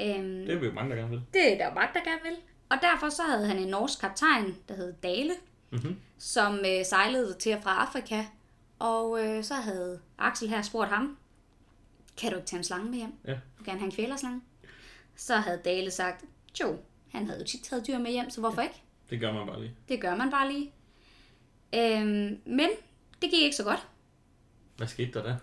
Øhm, 0.01 0.47
det 0.47 0.51
er 0.51 0.61
jo 0.67 0.73
mange, 0.73 0.91
der 0.91 0.97
gerne 0.97 1.11
vil. 1.11 1.23
det 1.35 1.53
er 1.53 1.57
der 1.59 1.69
jo 1.69 1.75
mange, 1.75 1.91
der 1.95 2.01
gerne 2.05 2.21
vil. 2.23 2.37
Og 2.71 2.77
derfor 2.83 3.09
så 3.09 3.23
havde 3.23 3.47
han 3.47 3.59
en 3.59 3.69
norsk 3.69 4.01
kaptajn, 4.01 4.57
der 4.69 4.75
hed 4.75 4.93
Dale, 5.03 5.33
Mhm. 5.71 5.97
som 6.19 6.59
øh, 6.59 6.85
sejlede 6.85 7.35
til 7.39 7.57
og 7.57 7.63
fra 7.63 7.83
Afrika. 7.87 8.25
Og 8.79 9.27
øh, 9.27 9.45
så 9.45 9.55
havde 9.55 10.01
Axel 10.19 10.49
her 10.49 10.63
spurgt 10.63 10.91
ham, 10.91 11.19
kan 12.21 12.31
du 12.31 12.37
ikke 12.37 12.49
tage 12.49 12.59
en 12.59 12.65
slange 12.65 12.91
med 12.91 12.99
hjem? 12.99 13.13
Ja. 13.27 13.33
Du 13.33 13.65
gerne 13.65 13.79
have 13.79 13.87
en 13.87 13.93
kvælerslange. 13.93 14.41
Så 15.17 15.37
havde 15.37 15.61
Dale 15.65 15.91
sagt, 15.91 16.25
jo, 16.61 16.79
han 17.13 17.27
havde 17.27 17.41
jo 17.41 17.47
tit 17.47 17.63
taget 17.63 17.87
dyr 17.87 17.99
med 17.99 18.11
hjem, 18.11 18.31
så 18.31 18.41
hvorfor 18.41 18.63
ikke? 18.63 18.83
Det 19.11 19.21
gør 19.21 19.33
man 19.33 19.47
bare 19.47 19.61
lige. 19.61 19.75
Det 19.89 20.01
gør 20.01 20.17
man 20.17 20.31
bare 20.31 20.53
lige. 20.53 20.73
Øhm, 21.75 22.41
men 22.45 22.69
det 23.23 23.31
gik 23.31 23.43
ikke 23.43 23.57
så 23.57 23.65
godt. 23.65 23.87
Hvad 24.77 24.87
skete 24.87 25.13
der 25.13 25.23
der? 25.23 25.37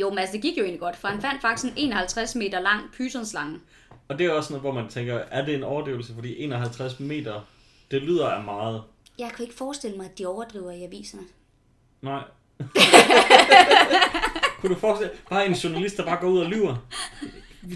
Jo, 0.00 0.10
men 0.10 0.18
altså, 0.18 0.32
det 0.32 0.42
gik 0.42 0.58
jo 0.58 0.62
egentlig 0.62 0.80
godt, 0.80 0.96
for 0.96 1.08
han 1.08 1.20
fandt 1.20 1.40
faktisk 1.40 1.72
en 1.72 1.78
51 1.78 2.34
meter 2.34 2.60
lang 2.60 2.92
pythonslange. 2.92 3.60
Og 4.08 4.18
det 4.18 4.26
er 4.26 4.30
også 4.32 4.52
noget, 4.52 4.62
hvor 4.62 4.72
man 4.72 4.88
tænker, 4.88 5.14
er 5.14 5.44
det 5.44 5.54
en 5.54 5.62
overdrivelse? 5.62 6.14
Fordi 6.14 6.38
51 6.38 7.00
meter, 7.00 7.40
det 7.90 8.02
lyder 8.02 8.28
af 8.28 8.44
meget. 8.44 8.82
Jeg 9.18 9.32
kan 9.36 9.42
ikke 9.42 9.56
forestille 9.56 9.96
mig, 9.96 10.06
at 10.06 10.18
de 10.18 10.26
overdriver 10.26 10.70
i 10.70 10.82
aviserne. 10.82 11.22
Nej. 12.00 12.22
Kunne 14.62 14.74
du 14.74 14.80
forestille 14.80 15.12
bare 15.30 15.46
en 15.46 15.52
journalist, 15.52 15.96
der 15.96 16.04
bare 16.04 16.20
går 16.20 16.28
ud 16.28 16.38
og 16.38 16.46
lyver? 16.46 16.76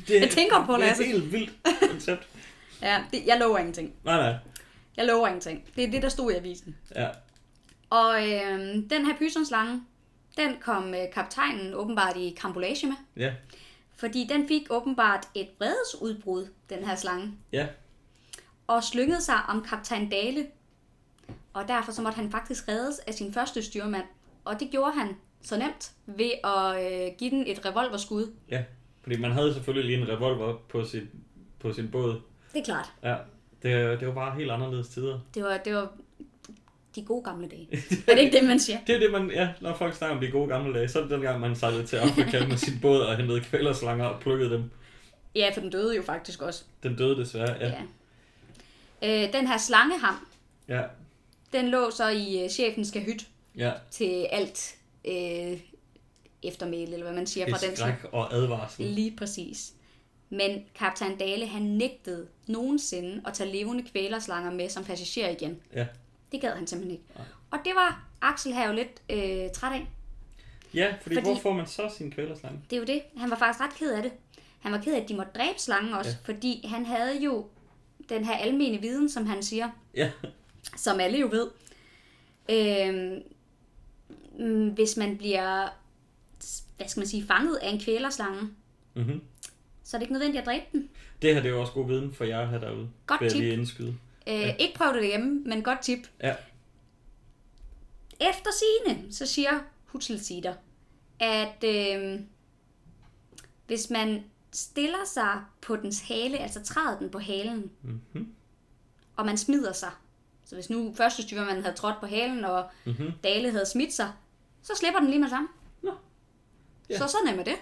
Det, 0.09 0.11
Jeg 0.21 0.31
tænker 0.31 0.67
på 0.67 0.73
det, 0.73 0.81
det 0.81 0.85
er 0.87 0.89
altså. 0.89 1.03
et 1.03 1.09
helt 1.09 1.33
vildt 1.33 1.53
koncept. 1.91 2.29
Ja, 2.83 3.03
det, 3.13 3.27
jeg 3.27 3.39
lover 3.39 3.59
ingenting. 3.59 3.93
Nej, 4.05 4.17
nej. 4.17 4.35
Jeg 4.97 5.07
lover 5.07 5.27
ingenting. 5.27 5.65
Det 5.77 5.85
er 5.85 5.91
det, 5.91 6.03
der 6.03 6.09
stod 6.09 6.33
i 6.33 6.35
avisen. 6.35 6.77
Ja. 6.95 7.09
Og 7.91 8.29
øh, 8.33 8.59
den 8.91 9.07
her 9.07 9.17
pythonslange, 9.19 9.83
den 10.37 10.57
kom 10.61 10.95
øh, 10.95 11.01
kaptajnen 11.15 11.75
åbenbart 11.75 12.17
i 12.17 12.37
kambolage 12.41 12.87
med. 12.87 12.97
Ja. 13.17 13.33
Fordi 13.97 14.27
den 14.31 14.49
fik 14.49 14.63
åbenbart 14.71 15.29
et 15.35 15.49
vredesudbrud, 15.59 16.47
den 16.71 16.85
her 16.85 16.97
slange. 16.97 17.33
Ja. 17.53 17.67
Og 18.67 18.85
slyngede 18.85 19.23
sig 19.23 19.39
om 19.49 19.65
kaptajn 19.69 20.09
Dale. 20.11 20.47
Og 21.53 21.69
derfor 21.69 21.93
så 21.93 22.03
måtte 22.03 22.17
han 22.17 22.31
faktisk 22.31 22.69
reddes 22.69 22.99
af 22.99 23.15
sin 23.15 23.35
første 23.35 23.63
styrmand. 23.63 24.05
Og 24.45 24.61
det 24.61 24.71
gjorde 24.71 24.93
han 24.93 25.17
så 25.47 25.57
nemt 25.57 25.93
ved 26.07 26.31
at 26.45 26.93
øh, 26.93 27.11
give 27.19 27.31
den 27.31 27.47
et 27.47 27.67
revolverskud. 27.67 28.33
Ja. 28.51 28.65
Fordi 29.03 29.19
man 29.19 29.33
havde 29.33 29.55
selvfølgelig 29.55 29.97
lige 29.97 30.03
en 30.03 30.17
revolver 30.17 30.57
på 30.69 30.85
sin, 30.85 31.09
på 31.59 31.73
sin 31.73 31.89
båd. 31.89 32.21
Det 32.53 32.61
er 32.61 32.65
klart. 32.65 32.93
Ja. 33.03 33.17
Det, 33.63 34.01
det 34.01 34.09
var 34.09 34.15
bare 34.15 34.39
helt 34.39 34.51
anderledes 34.51 34.89
tider. 34.89 35.21
Det 35.35 35.45
var, 35.45 35.57
det 35.57 35.75
var 35.75 35.93
de 36.97 37.05
gode 37.05 37.25
gamle 37.25 37.49
dage. 37.49 37.69
er 38.09 38.15
det 38.15 38.23
ikke 38.23 38.39
det, 38.39 38.49
man 38.49 38.61
siger? 38.61 38.79
Det 38.87 38.95
er 38.95 38.99
det, 38.99 39.13
man, 39.13 39.31
ja, 39.31 39.49
når 39.61 39.75
folk 39.75 39.95
snakker 39.95 40.17
om 40.17 40.23
de 40.23 40.31
gode 40.31 40.49
gamle 40.49 40.75
dage, 40.79 40.89
så 40.89 40.99
er 40.99 41.03
det 41.03 41.11
dengang, 41.11 41.41
man 41.41 41.57
sejlede 41.57 41.87
til 41.87 41.97
Afrika 41.97 42.47
med 42.47 42.57
sin 42.57 42.81
båd 42.83 43.01
og 43.01 43.17
hentede 43.17 43.41
kvælerslanger 43.41 44.07
og 44.07 44.21
plukkede 44.21 44.51
dem. 44.51 44.71
Ja, 45.35 45.51
for 45.55 45.61
den 45.61 45.71
døde 45.71 45.97
jo 45.97 46.03
faktisk 46.03 46.43
også. 46.43 46.65
Den 46.83 46.97
døde 46.97 47.17
desværre, 47.17 47.55
ja. 47.61 47.73
ja. 49.03 49.25
Øh, 49.27 49.33
den 49.33 49.47
her 49.47 49.59
slangeham, 49.59 50.27
Ja, 50.69 50.83
den 51.53 51.69
lå 51.69 51.91
så 51.91 52.09
i 52.09 52.45
øh, 52.45 52.51
chefens 52.51 52.91
kahyt 52.91 53.27
ja. 53.57 53.73
til 53.91 54.27
alt 54.33 54.76
øh, 55.07 55.61
eftermæle, 56.43 56.93
eller 56.93 57.05
hvad 57.07 57.15
man 57.15 57.27
siger 57.27 57.49
fra 57.51 57.57
Et 57.57 57.63
den 57.63 57.77
skræk 57.77 58.05
og 58.13 58.35
advarsel. 58.35 58.85
Lige 58.87 59.17
præcis. 59.17 59.73
Men 60.31 60.65
kaptajn 60.75 61.19
Dale, 61.19 61.47
han 61.47 61.63
nægtede 61.63 62.27
nogensinde 62.47 63.23
at 63.27 63.35
tage 63.35 63.53
levende 63.53 63.83
kvælerslanger 63.93 64.51
med 64.53 64.69
som 64.69 64.85
passager 64.85 65.29
igen. 65.29 65.61
Ja. 65.75 65.87
Det 66.33 66.41
gad 66.41 66.53
han 66.55 66.67
simpelthen 66.67 66.93
ikke. 66.99 67.05
Og 67.51 67.59
det 67.65 67.73
var 67.75 68.09
Axel 68.23 68.53
her 68.55 68.67
jo 68.69 68.73
lidt 68.75 69.03
øh, 69.11 69.51
træt 69.51 69.73
af. 69.73 69.87
Ja, 70.75 70.95
fordi, 71.03 71.15
Fordi- 71.15 71.27
hvor 71.31 71.41
får 71.41 71.53
man 71.53 71.67
så 71.67 71.91
sin 71.97 72.11
kvælerslange? 72.11 72.61
Det 72.71 72.77
er 72.77 72.81
jo 72.81 72.87
det. 72.87 73.03
Han 73.17 73.31
var 73.31 73.37
faktisk 73.39 73.61
ret 73.65 73.75
ked 73.79 73.93
af 73.93 74.03
det. 74.03 74.13
Han 74.61 74.73
var 74.73 74.79
ked 74.79 74.95
af, 74.95 75.01
at 75.01 75.09
de 75.09 75.15
måtte 75.17 75.33
dræbe 75.35 75.59
slangen 75.59 75.93
også, 75.95 76.11
Ja. 76.11 76.17
fordi 76.33 76.67
han 76.67 76.87
havde 76.87 77.23
jo 77.25 77.47
den 78.09 78.25
her 78.25 78.37
almene 78.37 78.81
viden, 78.81 79.09
som 79.09 79.27
han 79.27 79.43
siger, 79.43 79.71
Ja, 79.95 80.11
som 80.77 81.01
alle 81.01 81.19
jo 81.19 81.29
ved. 81.31 81.51
Øh, 82.49 82.95
mm, 82.95 83.23
hvis 84.75 84.97
man 84.97 85.17
bliver, 85.19 85.69
hvad 86.77 86.89
skal 86.89 87.01
man 87.01 87.07
sige, 87.07 87.27
fanget 87.27 87.57
af 87.57 87.69
en 87.71 87.81
kvælerslange, 87.81 88.49
mm-hmm. 88.95 89.21
så 89.85 89.97
er 89.97 89.99
det 89.99 90.05
ikke 90.05 90.13
nødvendigt 90.13 90.41
at 90.41 90.47
dræbe 90.47 90.65
den. 90.73 90.89
det 91.23 91.35
her 91.35 91.43
det 91.43 91.49
er 91.49 91.55
jo 91.55 91.61
også 91.61 91.73
god 91.73 91.87
viden 91.87 92.15
for 92.15 92.25
jer 92.25 92.47
her 92.47 92.59
derude. 92.59 92.89
Godt 93.07 93.21
tip. 93.21 93.41
lige 93.41 93.53
indskyde. 93.53 93.97
Øh, 94.27 94.35
ja. 94.35 94.55
Ikke 94.55 94.75
prøv 94.75 94.93
det 94.93 95.03
derhjemme, 95.03 95.43
men 95.47 95.63
godt 95.63 95.81
tip. 95.83 95.99
Ja, 96.23 96.35
Efter 98.21 98.51
sigende, 98.59 99.13
så 99.15 99.27
siger 99.27 99.51
Hutzelsider, 99.85 100.55
at 101.21 101.65
øh, 101.65 102.21
hvis 103.67 103.91
man 103.91 104.25
stiller 104.53 105.05
sig 105.15 105.43
på 105.61 105.77
dens 105.77 106.01
hale, 106.01 106.39
altså 106.39 106.63
træder 106.63 106.99
den 106.99 107.11
på 107.11 107.19
halen, 107.19 107.71
mm-hmm. 107.83 108.35
og 109.17 109.27
man 109.27 109.39
smider 109.39 109.73
sig, 109.73 109.91
så 110.45 110.55
hvis 110.55 110.71
nu 110.71 110.95
første 110.97 111.23
styrmand 111.23 111.63
havde 111.63 111.77
trådt 111.77 112.01
på 112.01 112.07
halen, 112.07 112.45
og 112.45 112.65
Mm-hmm. 112.85 113.13
Dale 113.25 113.51
havde 113.51 113.67
smidt 113.67 113.93
sig, 113.93 114.13
så 114.67 114.73
slipper 114.77 115.01
den 115.01 115.09
lige 115.09 115.19
med 115.19 115.25
det 115.27 115.31
samme. 115.33 115.49
Nå. 115.83 115.91
Ja. 116.91 116.99
Så 116.99 117.07
sådan 117.07 117.29
er 117.29 117.37
med 117.37 117.45
det. 117.45 117.57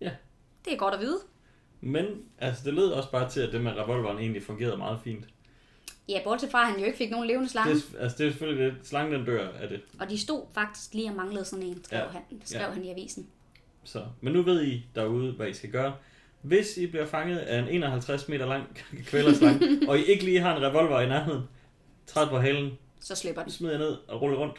Ja. 0.00 0.10
Det 0.64 0.72
er 0.72 0.76
godt 0.76 0.94
at 0.94 1.00
vide. 1.00 1.18
Men 1.80 2.06
altså, 2.38 2.62
det 2.64 2.74
lød 2.74 2.88
også 2.88 3.10
bare 3.10 3.30
til, 3.30 3.40
at 3.40 3.52
det 3.52 3.60
med 3.60 3.72
revolveren 3.72 4.18
egentlig 4.18 4.42
fungerede 4.42 4.76
meget 4.76 5.00
fint. 5.04 5.24
Ja, 6.08 6.20
bortset 6.24 6.50
fra, 6.50 6.60
at 6.60 6.66
han 6.66 6.78
jo 6.80 6.84
ikke 6.86 6.98
fik 6.98 7.10
nogen 7.10 7.26
levende 7.26 7.48
slange. 7.48 7.74
Det, 7.74 7.84
er- 7.96 8.02
altså, 8.02 8.18
det 8.18 8.26
er 8.26 8.30
selvfølgelig 8.30 8.64
det. 8.72 8.86
Slangen 8.86 9.12
den 9.14 9.24
dør 9.26 9.48
af 9.52 9.68
det. 9.68 9.80
Og 10.00 10.10
de 10.10 10.18
stod 10.18 10.42
faktisk 10.54 10.94
lige 10.94 11.08
og 11.10 11.16
manglede 11.16 11.44
sådan 11.44 11.62
en, 11.66 11.84
skrev, 11.84 11.98
Ja. 12.00 12.06
han, 12.08 12.22
skrev 12.44 12.60
Ja. 12.62 12.70
han 12.70 12.84
i 12.84 12.90
avisen. 12.90 13.26
Så. 13.84 14.04
Men 14.20 14.32
nu 14.32 14.42
ved 14.42 14.62
I 14.64 14.86
derude, 14.94 15.32
hvad 15.32 15.48
I 15.48 15.52
skal 15.52 15.70
gøre. 15.70 15.94
Hvis 16.42 16.76
I 16.76 16.86
bliver 16.86 17.06
fanget 17.06 17.38
af 17.38 17.58
en 17.58 17.68
51 17.68 18.28
meter 18.28 18.46
lang 18.46 18.76
kvælerslange, 19.10 19.78
og 19.88 19.98
I 19.98 20.04
ikke 20.04 20.24
lige 20.24 20.40
har 20.40 20.56
en 20.56 20.62
revolver 20.62 21.00
i 21.00 21.06
nærheden, 21.08 21.42
træd 22.06 22.26
på 22.28 22.38
halen, 22.38 22.78
Så 23.00 23.14
slipper 23.14 23.42
den. 23.42 23.50
smid 23.50 23.70
jer 23.70 23.78
ned 23.78 23.96
og 24.08 24.22
rulle 24.22 24.36
rundt, 24.36 24.56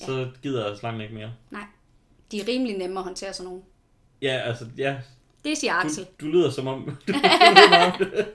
Ja. 0.00 0.06
så 0.06 0.28
gider 0.42 0.76
slangen 0.76 1.00
ikke 1.00 1.14
mere. 1.14 1.30
Nej. 1.50 1.62
De 2.30 2.40
er 2.40 2.48
rimelig 2.48 2.78
nemme 2.78 2.98
at 2.98 3.04
håndtere 3.04 3.32
sådan 3.32 3.48
nogle. 3.48 3.62
Ja, 4.22 4.28
altså, 4.44 4.66
ja, 4.78 4.96
Det 5.44 5.58
siger 5.58 5.74
Axel. 5.74 6.04
du, 6.20 6.26
du 6.26 6.30
lyder 6.32 6.50
som 6.50 6.66
om, 6.66 6.84
du 7.08 7.12
lyder 7.12 7.68
meget 7.70 7.92
om 7.92 7.98
det. 7.98 8.26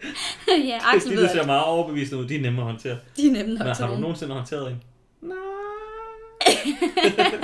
ja, 0.67 0.79
Axel 0.93 1.11
de, 1.11 1.15
ved, 1.15 1.23
der 1.23 1.29
ser 1.33 1.39
at 1.39 1.45
meget 1.45 1.63
overbevisende 1.63 2.21
ud, 2.23 2.27
de 2.27 2.35
er 2.35 2.41
nemme 2.41 2.61
at 2.61 2.67
håndtere. 2.67 2.97
de 3.17 3.27
er 3.27 3.31
nemme 3.31 3.53
nok 3.53 3.65
Men 3.67 3.75
til 3.75 3.83
har 3.83 3.87
du 3.87 3.87
nogen. 3.87 4.01
nogensinde 4.01 4.33
håndteret 4.33 4.71
en? 4.71 4.83
Nej. 5.21 5.35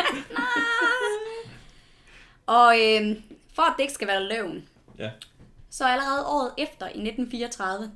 Og 2.46 2.76
øh, 2.80 3.16
for 3.54 3.62
at 3.62 3.74
det 3.78 3.82
ikke 3.84 3.94
skal 3.94 4.08
være 4.08 4.24
løven, 4.24 4.68
Ja. 5.00 5.10
så 5.70 5.86
allerede 5.86 6.26
året 6.28 6.52
efter, 6.58 6.86
i 6.86 6.90
1934, 6.90 7.92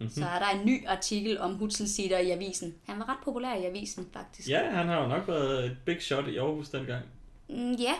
Mhm. 0.00 0.10
så 0.10 0.24
er 0.24 0.38
der 0.38 0.60
en 0.60 0.66
ny 0.66 0.86
artikel 0.86 1.40
om 1.40 1.54
Hutzelsider 1.54 2.18
i 2.18 2.30
avisen. 2.30 2.74
Han 2.86 2.98
var 2.98 3.08
ret 3.08 3.16
populær 3.24 3.54
i 3.54 3.64
avisen, 3.64 4.08
faktisk. 4.12 4.48
Ja, 4.48 4.70
han 4.70 4.88
har 4.88 5.02
jo 5.02 5.08
nok 5.08 5.28
været 5.28 5.64
et 5.64 5.76
big 5.86 6.02
shot 6.02 6.28
i 6.28 6.36
Aarhus 6.36 6.68
dengang. 6.68 7.02
Mm, 7.48 7.72
ja, 7.72 7.94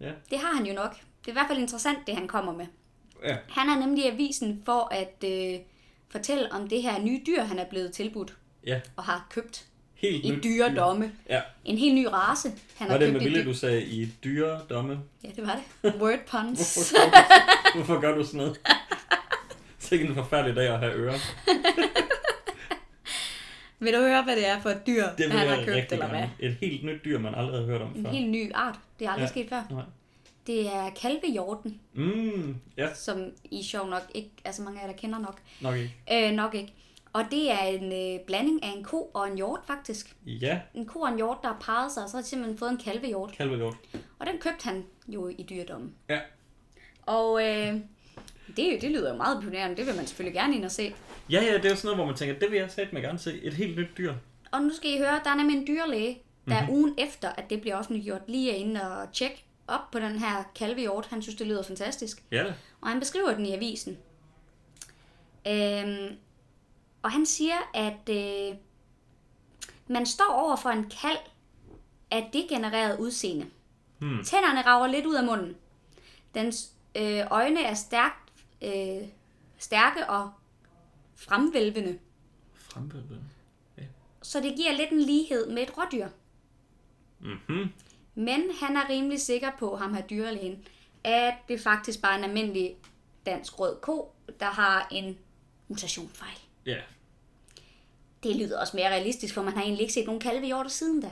Ja. 0.00 0.10
det 0.30 0.38
har 0.38 0.54
han 0.56 0.66
jo 0.66 0.74
nok. 0.74 0.90
Det 1.20 1.26
er 1.26 1.30
i 1.30 1.32
hvert 1.32 1.46
fald 1.48 1.58
interessant, 1.58 1.98
det 2.06 2.14
han 2.16 2.28
kommer 2.28 2.52
med. 2.52 2.66
Ja. 3.24 3.36
Han 3.48 3.68
er 3.68 3.78
nemlig 3.86 4.04
i 4.04 4.08
avisen 4.08 4.62
for 4.64 4.88
at 4.94 5.24
øh, 5.24 5.58
fortælle 6.08 6.52
om 6.52 6.68
det 6.68 6.82
her 6.82 7.00
nye 7.02 7.20
dyr, 7.26 7.42
han 7.42 7.58
er 7.58 7.64
blevet 7.64 7.92
tilbudt 7.92 8.36
Ja, 8.66 8.80
og 8.96 9.04
har 9.04 9.26
købt 9.30 9.66
helt 9.94 10.24
i 10.24 10.40
dyre 10.44 10.68
dyr. 10.70 10.74
domme. 10.74 11.12
Ja, 11.28 11.40
En 11.64 11.78
helt 11.78 11.94
ny 11.94 12.06
race, 12.12 12.52
han 12.76 12.88
var 12.88 12.92
har 12.92 12.98
det 12.98 13.12
med 13.12 13.20
vilje, 13.20 13.44
du 13.44 13.54
sagde 13.54 13.84
i 13.84 14.08
dyre 14.24 14.60
domme? 14.70 14.98
Ja, 15.24 15.28
det 15.36 15.46
var 15.46 15.60
det. 15.82 15.94
Word 16.02 16.18
puns. 16.30 16.74
Hvorfor 16.74 17.00
gør 17.10 17.22
du, 17.72 17.78
hvorfor 17.84 18.00
gør 18.00 18.14
du 18.14 18.24
sådan 18.24 18.38
noget? 18.38 18.58
Sikke 19.88 20.04
en 20.06 20.14
forfærdelig 20.14 20.56
dag 20.56 20.68
at 20.68 20.78
have 20.78 20.92
ører. 20.94 21.18
Vil 23.80 23.92
du 23.94 23.98
høre, 23.98 24.22
hvad 24.24 24.36
det 24.36 24.46
er 24.48 24.60
for 24.60 24.70
et 24.70 24.86
dyr, 24.86 25.04
Det 25.18 25.32
han 25.32 25.48
har 25.48 25.64
købt, 25.64 25.92
eller 25.92 26.08
hvad? 26.08 26.24
Et 26.38 26.54
helt 26.60 26.84
nyt 26.84 27.04
dyr, 27.04 27.18
man 27.18 27.34
aldrig 27.34 27.58
har 27.60 27.66
hørt 27.66 27.82
om 27.82 27.92
En 27.96 28.04
før. 28.04 28.10
helt 28.10 28.30
ny 28.30 28.50
art. 28.54 28.78
Det 28.98 29.06
er 29.06 29.10
aldrig 29.10 29.24
ja. 29.26 29.28
sket 29.30 29.48
før. 29.48 29.62
Nej. 29.70 29.82
Det 30.46 30.66
er 30.74 30.90
kalvehjorten, 30.90 31.80
Mm, 31.94 32.56
ja, 32.76 32.94
som 32.94 33.24
I 33.44 33.62
sjov 33.62 33.88
nok 33.88 34.02
ikke, 34.14 34.30
altså 34.44 34.62
mange 34.62 34.80
af 34.80 34.84
jer, 34.86 34.92
der 34.92 34.98
kender 34.98 35.18
nok. 35.18 35.40
nok 35.60 35.76
ikke. 35.76 35.94
Øh, 36.28 36.32
nok 36.32 36.54
ikke. 36.54 36.72
Og 37.12 37.24
det 37.30 37.50
er 37.52 37.58
en 37.58 37.92
øh, 37.92 38.26
blanding 38.26 38.64
af 38.64 38.68
en 38.76 38.84
ko 38.84 39.10
og 39.14 39.28
en 39.30 39.36
hjort, 39.36 39.60
faktisk. 39.66 40.16
Ja, 40.26 40.60
En 40.74 40.86
ko 40.86 41.00
og 41.00 41.08
en 41.08 41.16
hjort, 41.16 41.36
der 41.42 41.48
har 41.48 41.56
parret 41.60 41.92
sig, 41.92 42.02
og 42.02 42.08
så 42.10 42.16
har 42.16 42.22
de 42.22 42.28
simpelthen 42.28 42.58
fået 42.58 42.70
en 42.70 42.76
kalvehjort. 42.76 43.32
kalvehjort. 43.36 43.74
Og 44.18 44.26
den 44.26 44.38
købte 44.40 44.64
han 44.64 44.84
jo 45.08 45.28
i 45.28 45.42
dyredommen. 45.50 45.94
Ja. 46.08 46.18
Og 47.06 47.42
øh, 47.46 47.74
det, 48.56 48.82
det 48.82 48.90
lyder 48.90 49.10
jo 49.10 49.16
meget 49.16 49.36
imponerende. 49.36 49.76
Det 49.76 49.86
vil 49.86 49.96
man 49.96 50.06
selvfølgelig 50.06 50.34
gerne 50.40 50.56
ind 50.56 50.64
og 50.64 50.70
se. 50.70 50.94
Ja, 51.30 51.42
ja, 51.44 51.54
det 51.54 51.64
er 51.64 51.70
jo 51.70 51.76
sådan 51.76 51.86
noget, 51.86 51.96
hvor 51.98 52.06
man 52.06 52.14
tænker, 52.14 52.38
det 52.38 52.50
vil 52.50 52.58
jeg 52.58 52.70
sætte 52.70 52.92
mig 52.94 53.02
gerne 53.02 53.18
se. 53.18 53.40
Et 53.42 53.54
helt 53.54 53.78
nyt 53.78 53.88
dyr. 53.98 54.14
Og 54.52 54.62
nu 54.62 54.74
skal 54.74 54.90
I 54.94 54.98
høre, 54.98 55.20
der 55.24 55.30
er 55.30 55.34
nemlig 55.34 55.56
en 55.58 55.66
dyrlæge, 55.66 56.14
der 56.48 56.54
Mhm. 56.54 56.54
mm-hmm. 56.62 56.74
ugen 56.74 56.94
efter, 56.98 57.28
at 57.28 57.50
det 57.50 57.60
bliver 57.60 57.76
offentliggjort, 57.76 58.20
lige 58.28 58.50
er 58.52 58.56
inde 58.56 58.82
og 58.92 59.12
tjekke 59.12 59.44
op 59.66 59.90
på 59.90 59.98
den 59.98 60.18
her 60.18 60.42
kalvehjort. 60.54 61.06
Han 61.06 61.22
synes, 61.22 61.36
det 61.36 61.46
lyder 61.46 61.62
fantastisk. 61.62 62.22
Ja, 62.32 62.44
da. 62.44 62.54
Og 62.80 62.88
han 62.88 63.00
beskriver 63.00 63.34
den 63.34 63.46
i 63.46 63.52
avisen. 63.52 63.98
Øhm, 65.48 66.16
og 67.02 67.10
han 67.10 67.26
siger, 67.26 67.70
at 67.74 68.08
øh, 68.10 68.56
man 69.88 70.06
står 70.06 70.32
over 70.32 70.56
for 70.56 70.70
en 70.70 70.84
kald 71.02 71.18
af 72.10 72.30
degenereret 72.32 72.98
udseende. 72.98 73.46
Hmm. 73.98 74.24
Tænderne 74.24 74.62
rager 74.62 74.86
lidt 74.86 75.06
ud 75.06 75.14
af 75.14 75.24
munden. 75.24 75.56
Dens 76.34 76.70
øh, 76.96 77.20
øjne 77.30 77.62
er 77.62 77.74
stærkt, 77.74 78.27
øh, 78.62 79.08
stærke 79.58 80.10
og 80.10 80.30
fremvælvende. 81.16 81.98
Frembølget. 82.54 83.22
Så 84.22 84.40
det 84.40 84.56
giver 84.56 84.72
lidt 84.72 84.90
en 84.90 85.00
lighed 85.00 85.50
med 85.50 85.62
et 85.62 85.78
rådyr. 85.78 86.08
Mhm. 87.18 87.68
Men 88.14 88.42
han 88.60 88.76
er 88.76 88.88
rimelig 88.88 89.20
sikker 89.20 89.50
på, 89.58 89.76
ham 89.76 89.94
her 89.94 90.02
dyrlægen, 90.02 90.64
at 91.04 91.34
det 91.48 91.60
faktisk 91.60 92.02
bare 92.02 92.12
er 92.12 92.18
en 92.18 92.24
almindelig 92.24 92.76
dansk 93.26 93.60
rød 93.60 93.76
ko, 93.80 94.12
der 94.40 94.46
har 94.46 94.88
en 94.90 95.18
mutationfejl. 95.68 96.38
Ja. 96.66 96.78
Det 98.22 98.36
lyder 98.36 98.60
også 98.60 98.76
mere 98.76 98.88
realistisk, 98.88 99.34
for 99.34 99.42
man 99.42 99.52
har 99.52 99.62
egentlig 99.62 99.82
ikke 99.82 99.92
set 99.94 100.06
nogen 100.06 100.20
kalvehjorter 100.20 100.70
siden 100.70 101.00
da. 101.00 101.10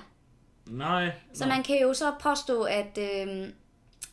Nej. 0.67 1.13
Så 1.35 1.47
nej. 1.47 1.57
man 1.57 1.65
kan 1.65 1.81
jo 1.83 1.95
så 1.95 2.15
påstå, 2.21 2.63
at 2.63 2.99
øh, 2.99 3.49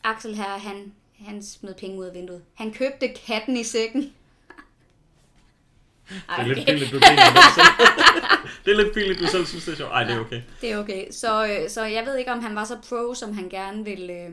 Axel 0.04 0.36
her, 0.36 0.58
han, 0.58 0.94
han 1.24 1.42
smed 1.42 1.74
penge 1.74 1.98
ud 1.98 2.04
af 2.04 2.14
vinduet. 2.14 2.42
Han 2.54 2.72
købte 2.72 3.08
katten 3.08 3.56
i 3.56 3.64
sækken. 3.64 4.12
Det 6.08 6.22
Ej, 6.28 6.42
er 6.42 6.46
lidt 6.46 6.58
okay. 6.58 6.72
pinligt, 6.72 6.92
du 6.92 6.98
griner 6.98 7.22
det 7.22 8.64
det 8.64 8.72
er 8.72 8.76
lidt 8.76 8.94
pinligt, 8.94 9.20
du 9.22 9.26
selv 9.26 9.46
synes, 9.46 9.64
det 9.64 9.72
er 9.72 9.76
sjovt. 9.76 9.92
Ej, 9.92 10.04
det 10.04 10.14
er 10.14 10.20
okay. 10.20 10.42
Det 10.60 10.72
er 10.72 10.78
okay. 10.78 11.10
Så, 11.10 11.46
øh, 11.46 11.70
så 11.70 11.84
jeg 11.84 12.06
ved 12.06 12.16
ikke, 12.16 12.32
om 12.32 12.40
han 12.40 12.54
var 12.54 12.64
så 12.64 12.78
pro, 12.88 13.14
som 13.14 13.32
han 13.32 13.48
gerne 13.48 13.84
ville 13.84 14.12
øh, 14.12 14.30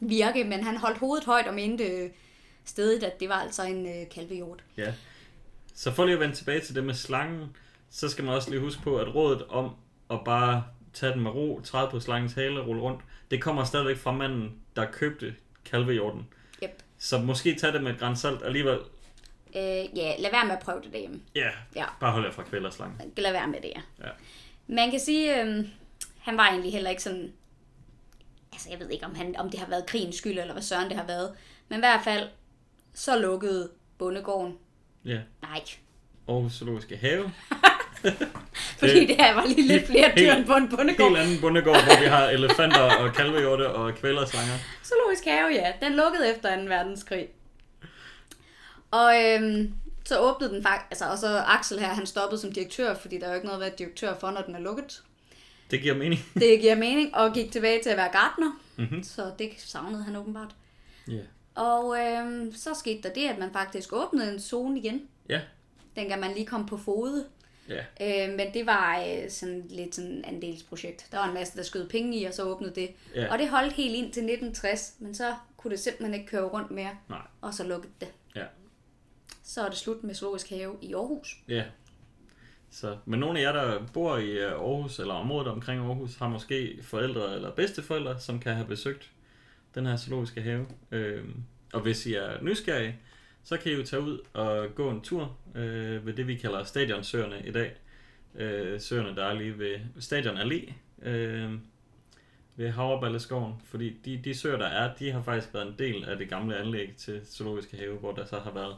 virke, 0.00 0.44
men 0.44 0.64
han 0.64 0.76
holdt 0.76 0.98
hovedet 0.98 1.24
højt 1.24 1.46
og 1.46 1.54
mente 1.54 1.84
øh, 1.84 2.10
stedet, 2.64 3.02
at 3.02 3.20
det 3.20 3.28
var 3.28 3.34
altså 3.34 3.62
en 3.62 3.86
øh, 3.86 4.08
kalvehjort. 4.14 4.64
Ja. 4.76 4.92
Så 5.74 5.92
for 5.92 6.04
lige 6.04 6.14
at 6.14 6.20
vende 6.20 6.34
tilbage 6.34 6.60
til 6.60 6.74
det 6.74 6.84
med 6.84 6.94
slangen, 6.94 7.56
så 7.90 8.08
skal 8.08 8.24
man 8.24 8.34
også 8.34 8.50
lige 8.50 8.60
huske 8.60 8.82
på, 8.82 8.96
at 8.96 9.14
rådet 9.14 9.42
om 9.48 9.70
at 10.10 10.18
bare 10.24 10.64
tage 10.92 11.12
den 11.12 11.22
med 11.22 11.30
ro, 11.30 11.60
træde 11.64 11.88
på 11.90 12.00
slangens 12.00 12.32
hale 12.32 12.60
og 12.60 12.66
rulle 12.66 12.82
rundt, 12.82 13.00
det 13.30 13.42
kommer 13.42 13.64
stadigvæk 13.64 13.96
fra 13.96 14.12
manden, 14.12 14.52
der 14.76 14.86
købte 14.90 15.34
kalvehjorten. 15.70 16.26
Yep. 16.62 16.82
Så 16.98 17.18
måske 17.18 17.54
tage 17.54 17.72
det 17.72 17.82
med 17.82 17.92
et 17.92 17.98
gran 17.98 18.16
salt 18.16 18.42
alligevel. 18.42 18.78
Øh, 19.56 19.62
ja, 19.98 20.14
lad 20.18 20.30
være 20.30 20.44
med 20.46 20.52
at 20.52 20.58
prøve 20.62 20.80
det 20.82 20.92
derhjemme. 20.92 21.20
Ja, 21.34 21.48
Ja, 21.76 21.84
bare 22.00 22.12
hold 22.12 22.24
jer 22.24 22.32
fra 22.32 22.42
kvælerslangen. 22.42 23.12
lad 23.16 23.32
være 23.32 23.46
med 23.46 23.60
det, 23.60 23.72
ja. 23.76 23.80
Ja. 24.06 24.10
Man 24.66 24.90
kan 24.90 25.00
sige, 25.00 25.42
øh, 25.42 25.64
han 26.20 26.36
var 26.36 26.48
egentlig 26.48 26.72
heller 26.72 26.90
ikke 26.90 27.02
sådan... 27.02 27.32
Altså, 28.52 28.70
jeg 28.70 28.78
ved 28.80 28.90
ikke, 28.90 29.06
om, 29.06 29.14
han, 29.14 29.36
om 29.36 29.50
det 29.50 29.60
har 29.60 29.66
været 29.66 29.86
krigens 29.86 30.16
skyld, 30.16 30.38
eller 30.38 30.52
hvad 30.52 30.62
søren 30.62 30.88
det 30.88 30.96
har 30.96 31.06
været. 31.06 31.34
Men 31.68 31.78
i 31.78 31.80
hvert 31.80 32.04
fald, 32.04 32.28
så 32.94 33.18
lukkede 33.18 33.70
bondegården. 33.98 34.58
Ja. 35.04 35.20
Nej, 35.42 35.60
Aarhus 36.28 36.52
Zoologiske 36.52 36.96
Have. 36.96 37.32
fordi 38.78 39.06
det 39.06 39.16
her 39.16 39.34
var 39.34 39.46
lige 39.46 39.62
lidt 39.62 39.86
flere 39.86 40.12
dyr 40.18 40.32
end 40.32 40.46
på 40.46 40.52
en 40.52 40.68
bondegård. 40.68 41.08
Helt 41.08 41.18
anden 41.18 41.40
bondegård, 41.40 41.84
hvor 41.84 42.00
vi 42.02 42.06
har 42.06 42.28
elefanter 42.28 42.80
og 42.80 43.14
kalvehjorte 43.14 43.70
og 43.70 43.94
kvælerslanger. 43.94 44.54
Zoologisk 44.84 45.24
have, 45.24 45.48
ja. 45.52 45.72
Den 45.86 45.92
lukkede 45.96 46.30
efter 46.34 46.56
2. 46.56 46.62
verdenskrig. 46.62 47.28
Og 48.90 49.24
øhm, 49.24 49.72
så 50.04 50.18
åbnede 50.18 50.54
den 50.54 50.62
faktisk, 50.62 50.90
altså, 50.90 51.04
og 51.04 51.18
så 51.18 51.38
Axel 51.46 51.78
her, 51.78 51.86
han 51.86 52.06
stoppede 52.06 52.40
som 52.40 52.52
direktør, 52.52 52.94
fordi 52.94 53.18
der 53.18 53.24
er 53.26 53.28
jo 53.28 53.34
ikke 53.34 53.46
noget 53.46 53.58
at 53.58 53.60
være 53.60 53.74
direktør 53.78 54.14
for, 54.20 54.30
når 54.30 54.42
den 54.42 54.54
er 54.54 54.60
lukket. 54.60 55.02
Det 55.70 55.82
giver 55.82 55.94
mening. 55.94 56.20
Det 56.40 56.60
giver 56.60 56.74
mening, 56.74 57.14
og 57.14 57.32
gik 57.32 57.52
tilbage 57.52 57.82
til 57.82 57.90
at 57.90 57.96
være 57.96 58.12
gartner. 58.12 58.60
Mhm. 58.76 59.02
Så 59.02 59.30
det 59.38 59.50
savnede 59.58 60.02
han 60.02 60.16
åbenbart. 60.16 60.54
Ja. 61.08 61.20
Og 61.54 61.98
øhm, 62.00 62.54
så 62.54 62.74
skete 62.74 63.02
der 63.02 63.14
det, 63.14 63.28
at 63.28 63.38
man 63.38 63.52
faktisk 63.52 63.92
åbnede 63.92 64.32
en 64.32 64.40
zone 64.40 64.78
igen. 64.78 65.02
Ja. 65.28 65.40
Dengang 65.96 66.20
man 66.20 66.34
lige 66.34 66.46
kom 66.46 66.66
på 66.66 66.76
fode. 66.76 67.24
Ja. 67.68 67.84
Øh, 68.28 68.36
men 68.36 68.54
det 68.54 68.66
var 68.66 69.04
øh, 69.08 69.30
sådan 69.30 69.66
lidt 69.70 69.94
sådan 69.94 70.10
en 70.10 70.24
andelsprojekt. 70.24 71.06
Der 71.12 71.18
var 71.18 71.28
en 71.28 71.34
masse, 71.34 71.56
der 71.56 71.62
skød 71.62 71.88
penge 71.88 72.18
i, 72.18 72.24
og 72.24 72.34
så 72.34 72.42
åbnede 72.42 72.74
det. 72.74 72.90
Ja. 73.14 73.32
Og 73.32 73.38
det 73.38 73.48
holdt 73.48 73.72
helt 73.72 73.94
ind 73.94 74.12
til 74.12 74.22
1960, 74.22 74.94
men 74.98 75.14
så 75.14 75.34
kunne 75.56 75.70
det 75.70 75.80
simpelthen 75.80 76.14
ikke 76.14 76.26
køre 76.26 76.44
rundt 76.44 76.70
mere. 76.70 76.90
Nej. 77.08 77.22
Og 77.40 77.54
så 77.54 77.64
lukkede 77.64 77.92
det. 78.00 78.08
Ja. 78.36 78.44
Så 79.42 79.64
er 79.64 79.68
det 79.68 79.78
slut 79.78 80.04
med 80.04 80.14
Zoologisk 80.14 80.50
Have 80.50 80.76
i 80.82 80.94
Aarhus. 80.94 81.36
Ja. 81.48 81.64
Så, 82.70 82.96
men 83.04 83.20
nogle 83.20 83.38
af 83.38 83.42
jer, 83.42 83.52
der 83.52 83.86
bor 83.92 84.16
i 84.16 84.30
øh, 84.30 84.52
Aarhus, 84.52 84.98
eller 84.98 85.14
området 85.14 85.48
omkring 85.48 85.80
Aarhus, 85.80 86.16
har 86.16 86.28
måske 86.28 86.78
forældre 86.82 87.34
eller 87.34 87.50
bedsteforældre, 87.50 88.20
som 88.20 88.40
kan 88.40 88.54
have 88.54 88.66
besøgt 88.66 89.10
den 89.74 89.86
her 89.86 89.96
zoologiske 89.96 90.42
have. 90.42 90.66
Øhm, 90.90 91.42
og 91.72 91.80
hvis 91.80 92.06
I 92.06 92.14
er 92.14 92.42
nysgerrige, 92.42 92.98
så 93.44 93.56
kan 93.56 93.72
I 93.72 93.74
jo 93.74 93.84
tage 93.84 94.02
ud 94.02 94.18
og 94.32 94.74
gå 94.74 94.90
en 94.90 95.00
tur 95.00 95.36
øh, 95.54 96.06
ved 96.06 96.12
det, 96.12 96.26
vi 96.26 96.34
kalder 96.34 96.64
Stadionsøerne 96.64 97.42
i 97.46 97.52
dag. 97.52 97.72
Øh, 98.34 98.80
søerne, 98.80 99.16
der 99.16 99.24
er 99.24 99.34
lige 99.34 99.58
ved 99.58 99.76
Stadion 99.98 100.36
Allé, 100.36 100.72
øh, 101.08 101.52
ved 102.56 102.70
Havreballeskoven. 102.70 103.54
Fordi 103.64 103.96
de, 104.04 104.20
de 104.24 104.34
søer, 104.34 104.58
der 104.58 104.66
er, 104.66 104.94
de 104.94 105.10
har 105.10 105.22
faktisk 105.22 105.54
været 105.54 105.66
en 105.66 105.74
del 105.78 106.04
af 106.04 106.18
det 106.18 106.28
gamle 106.28 106.56
anlæg 106.56 106.94
til 106.96 107.20
zoologiske 107.26 107.76
have, 107.76 107.98
hvor 107.98 108.12
der 108.12 108.24
så 108.24 108.38
har 108.38 108.52
været 108.52 108.76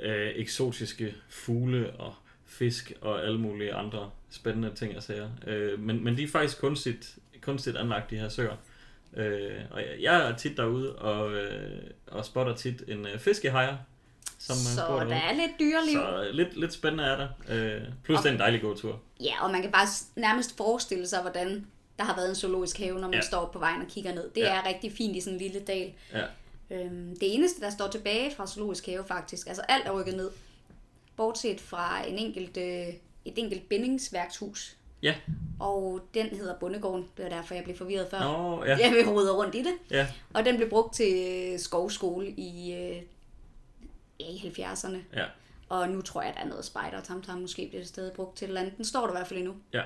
øh, 0.00 0.32
eksotiske 0.34 1.14
fugle 1.28 1.90
og 1.90 2.14
fisk 2.46 2.92
og 3.00 3.24
alle 3.24 3.38
mulige 3.38 3.74
andre 3.74 4.10
spændende 4.30 4.74
ting 4.74 4.96
og 4.96 5.02
sager. 5.02 5.30
Øh, 5.46 5.80
men, 5.80 6.04
men 6.04 6.16
de 6.16 6.22
er 6.22 6.28
faktisk 6.28 6.60
kunstigt, 6.60 7.18
kunstigt 7.40 7.76
anlagt, 7.76 8.10
de 8.10 8.18
her 8.18 8.28
søer. 8.28 8.56
Øh, 9.16 9.60
og 9.70 9.80
jeg, 9.80 9.88
jeg 10.00 10.30
er 10.30 10.36
tit 10.36 10.56
derude 10.56 10.96
og, 10.96 11.32
øh, 11.32 11.80
og 12.06 12.24
spotter 12.24 12.54
tit 12.54 12.82
en 12.88 13.06
øh, 13.06 13.18
fiskehajer, 13.18 13.76
som 14.38 14.54
øh, 14.54 14.58
så 14.58 14.86
bor 14.88 14.94
derude. 14.94 15.10
der 15.10 15.16
er 15.16 15.32
lidt 15.32 15.50
dyreliv. 15.60 15.98
Så 15.98 16.22
øh, 16.24 16.34
lidt, 16.34 16.60
lidt 16.60 16.72
spændende 16.72 17.04
er 17.04 17.16
der. 17.16 17.28
Øh, 17.48 17.82
plus 18.04 18.20
det 18.20 18.28
er 18.28 18.32
en 18.32 18.38
dejlig 18.38 18.60
god 18.60 18.76
tur. 18.76 19.00
Ja, 19.20 19.44
og 19.44 19.50
man 19.50 19.62
kan 19.62 19.72
bare 19.72 19.86
nærmest 20.16 20.56
forestille 20.56 21.06
sig, 21.06 21.20
hvordan 21.20 21.66
der 21.98 22.04
har 22.04 22.16
været 22.16 22.28
en 22.28 22.34
zoologisk 22.34 22.78
have, 22.78 22.94
når 22.94 23.08
man 23.08 23.14
Ja. 23.14 23.20
står 23.20 23.50
på 23.52 23.58
vejen 23.58 23.82
og 23.82 23.88
kigger 23.88 24.14
ned. 24.14 24.30
Det 24.34 24.40
ja. 24.40 24.54
er 24.54 24.66
rigtig 24.68 24.92
fint 24.92 25.16
i 25.16 25.20
sådan 25.20 25.34
en 25.34 25.40
lille 25.40 25.60
dal. 25.60 25.92
Ja. 26.12 26.24
Øhm, 26.70 27.16
det 27.20 27.34
eneste, 27.34 27.60
der 27.60 27.70
står 27.70 27.88
tilbage 27.88 28.34
fra 28.36 28.46
zoologisk 28.46 28.86
have 28.86 29.04
faktisk, 29.08 29.46
altså 29.46 29.62
alt 29.68 29.86
er 29.86 30.00
rykket 30.00 30.14
ned, 30.16 30.30
bortset 31.16 31.60
fra 31.60 32.06
en 32.08 32.18
enkelt, 32.18 32.56
øh, 32.56 32.88
et 33.24 33.38
enkelt 33.38 33.68
bindingsværkshus. 33.68 34.76
Ja. 35.04 35.14
Og 35.60 36.00
den 36.14 36.26
hedder 36.26 36.58
Bundegården. 36.58 37.08
Det 37.16 37.22
var 37.24 37.30
derfor, 37.30 37.54
jeg 37.54 37.64
blev 37.64 37.76
forvirret 37.76 38.06
før. 38.10 38.20
Nå, 38.20 38.64
ja. 38.64 38.78
Jeg 38.80 38.92
vil 38.92 39.08
rode 39.08 39.32
rundt 39.32 39.54
i 39.54 39.58
det. 39.58 39.72
Ja, 39.90 40.06
Og 40.34 40.44
den 40.44 40.56
blev 40.56 40.68
brugt 40.70 40.94
til 40.94 41.14
øh, 41.52 41.58
skovskole 41.58 42.28
i, 42.28 42.72
øh, 42.72 43.02
ja, 44.20 44.24
i 44.28 44.36
70'erne. 44.58 44.96
ja, 45.16 45.24
Og 45.68 45.88
nu 45.88 46.02
tror 46.02 46.22
jeg, 46.22 46.32
der 46.36 46.40
er 46.40 46.48
noget 46.48 46.64
spejder 46.64 46.98
og 46.98 47.04
tamtam. 47.04 47.38
Måske 47.38 47.66
bliver 47.68 47.80
det 47.80 47.88
stadig 47.88 48.12
brugt 48.12 48.36
til 48.36 48.44
et 48.44 48.48
eller 48.48 48.60
andet. 48.60 48.76
Den 48.76 48.84
står 48.84 49.00
der 49.00 49.08
i 49.08 49.16
hvert 49.16 49.26
fald 49.26 49.38
endnu. 49.38 49.54
ja. 49.72 49.82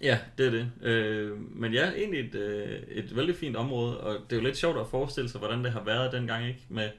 Ja, 0.00 0.18
det 0.38 0.46
er 0.46 0.50
det. 0.50 0.70
Øh, 0.82 1.38
men 1.56 1.72
ja, 1.72 1.90
egentlig 1.96 2.20
et, 2.28 2.34
øh, 2.34 2.82
et 2.88 3.16
vældig 3.16 3.36
fint 3.36 3.56
område, 3.56 4.00
og 4.00 4.14
det 4.30 4.32
er 4.32 4.40
jo 4.40 4.42
lidt 4.46 4.56
sjovt 4.56 4.78
at 4.78 4.86
forestille 4.86 5.30
sig, 5.30 5.38
hvordan 5.38 5.64
det 5.64 5.72
har 5.72 5.82
været 5.82 6.12
dengang, 6.12 6.46
ikke? 6.48 6.60
Med, 6.68 6.90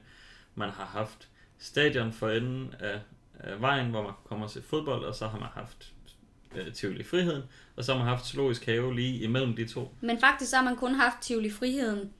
man 0.54 0.70
har 0.70 0.84
haft 0.84 1.28
stadion 1.58 2.12
for 2.12 2.28
enden 2.30 2.74
af, 2.80 3.00
af 3.40 3.60
vejen, 3.60 3.90
hvor 3.90 4.02
man 4.02 4.12
kommer 4.24 4.48
til 4.48 4.62
fodbold, 4.62 5.04
og 5.04 5.14
så 5.14 5.26
har 5.26 5.38
man 5.38 5.48
haft 5.54 5.92
øh, 6.54 6.72
Tivoli 6.72 7.04
Friheden, 7.04 7.42
og 7.76 7.84
så 7.84 7.92
har 7.92 7.98
man 7.98 8.08
haft 8.08 8.26
Zoologisk 8.26 8.66
Have 8.66 8.94
lige 8.94 9.20
imellem 9.22 9.56
de 9.56 9.68
to. 9.68 9.94
Men 10.00 10.20
faktisk 10.20 10.50
så 10.50 10.56
har 10.56 10.64
man 10.64 10.76
kun 10.76 10.94
haft 10.94 11.16
Tivoli 11.22 11.50
Friheden. 11.50 12.12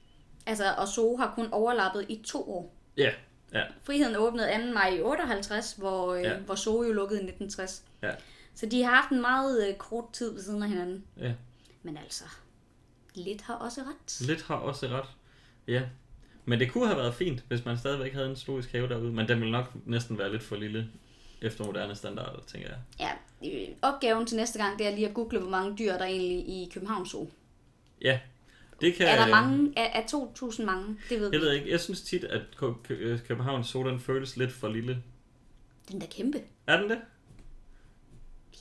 Altså, 0.46 0.64
og 0.78 0.88
Zoo 0.88 1.16
har 1.16 1.32
kun 1.34 1.48
overlappet 1.52 2.06
i 2.08 2.22
to 2.26 2.50
år. 2.52 2.74
Ja, 2.96 3.10
ja, 3.54 3.62
Friheden 3.82 4.16
åbnede 4.16 4.48
2. 4.66 4.72
maj 4.74 4.88
i 4.88 5.00
58, 5.02 5.72
hvor, 5.72 6.14
øh, 6.14 6.22
Ja. 6.22 6.38
hvor 6.38 6.54
Zoo 6.54 6.82
jo 6.84 6.92
lukkede 6.92 7.20
i 7.20 7.24
1960. 7.24 7.84
ja, 8.02 8.10
Så 8.54 8.66
de 8.66 8.82
har 8.82 8.94
haft 8.94 9.10
en 9.10 9.20
meget 9.20 9.68
øh, 9.68 9.74
kort 9.74 10.12
tid 10.12 10.32
ved 10.34 10.42
siden 10.42 10.62
af 10.62 10.68
hinanden. 10.68 11.04
ja. 11.20 11.32
Men 11.82 11.96
altså, 11.96 12.24
lidt 13.14 13.42
har 13.42 13.54
også 13.54 13.80
ret. 13.80 14.26
Lidt 14.28 14.42
har 14.42 14.54
også 14.54 14.86
ret. 14.88 15.08
Ja. 15.66 15.82
Men 16.44 16.60
det 16.60 16.72
kunne 16.72 16.86
have 16.86 16.98
været 16.98 17.14
fint, 17.14 17.44
hvis 17.48 17.64
man 17.64 17.78
stadigvæk 17.78 18.12
havde 18.14 18.30
en 18.30 18.36
zoologisk 18.36 18.72
have 18.72 18.88
derude, 18.88 19.12
men 19.12 19.28
den 19.28 19.38
ville 19.40 19.52
nok 19.52 19.72
næsten 19.86 20.18
være 20.18 20.32
lidt 20.32 20.42
for 20.42 20.56
lille 20.56 20.88
efter 21.42 21.64
moderne 21.64 21.94
standarder, 21.94 22.40
tænker 22.46 22.68
jeg. 22.68 22.78
Ja, 23.00 23.10
øh, 23.50 23.68
opgaven 23.82 24.26
til 24.26 24.36
næste 24.36 24.58
gang, 24.58 24.78
det 24.78 24.86
er 24.86 24.94
lige 24.94 25.08
at 25.08 25.14
google, 25.14 25.38
hvor 25.38 25.50
mange 25.50 25.76
dyr 25.78 25.92
der 25.92 25.98
er 25.98 26.04
egentlig 26.04 26.38
i 26.48 26.70
København 26.74 27.06
Zoo. 27.06 27.28
Ja, 28.02 28.20
det 28.80 28.94
kan... 28.94 29.06
Er 29.06 29.16
der 29.16 29.28
mange? 29.28 29.72
Er, 29.76 30.00
er 30.00 30.02
2.000 30.02 30.64
mange? 30.64 30.96
Det 31.08 31.20
ved 31.20 31.30
vi. 31.30 31.36
Jeg 31.36 31.40
ved 31.42 31.52
ikke, 31.52 31.70
jeg 31.70 31.80
synes 31.80 32.02
tit, 32.02 32.24
at 32.24 32.42
Kø- 32.56 32.66
Kø- 32.84 33.18
Københavns 33.28 33.66
Zoo, 33.66 33.88
den 33.88 34.00
føles 34.00 34.36
lidt 34.36 34.52
for 34.52 34.68
lille. 34.68 35.02
Den 35.92 36.00
der 36.00 36.06
kæmpe. 36.06 36.40
Er 36.66 36.80
den 36.80 36.90
det? 36.90 36.98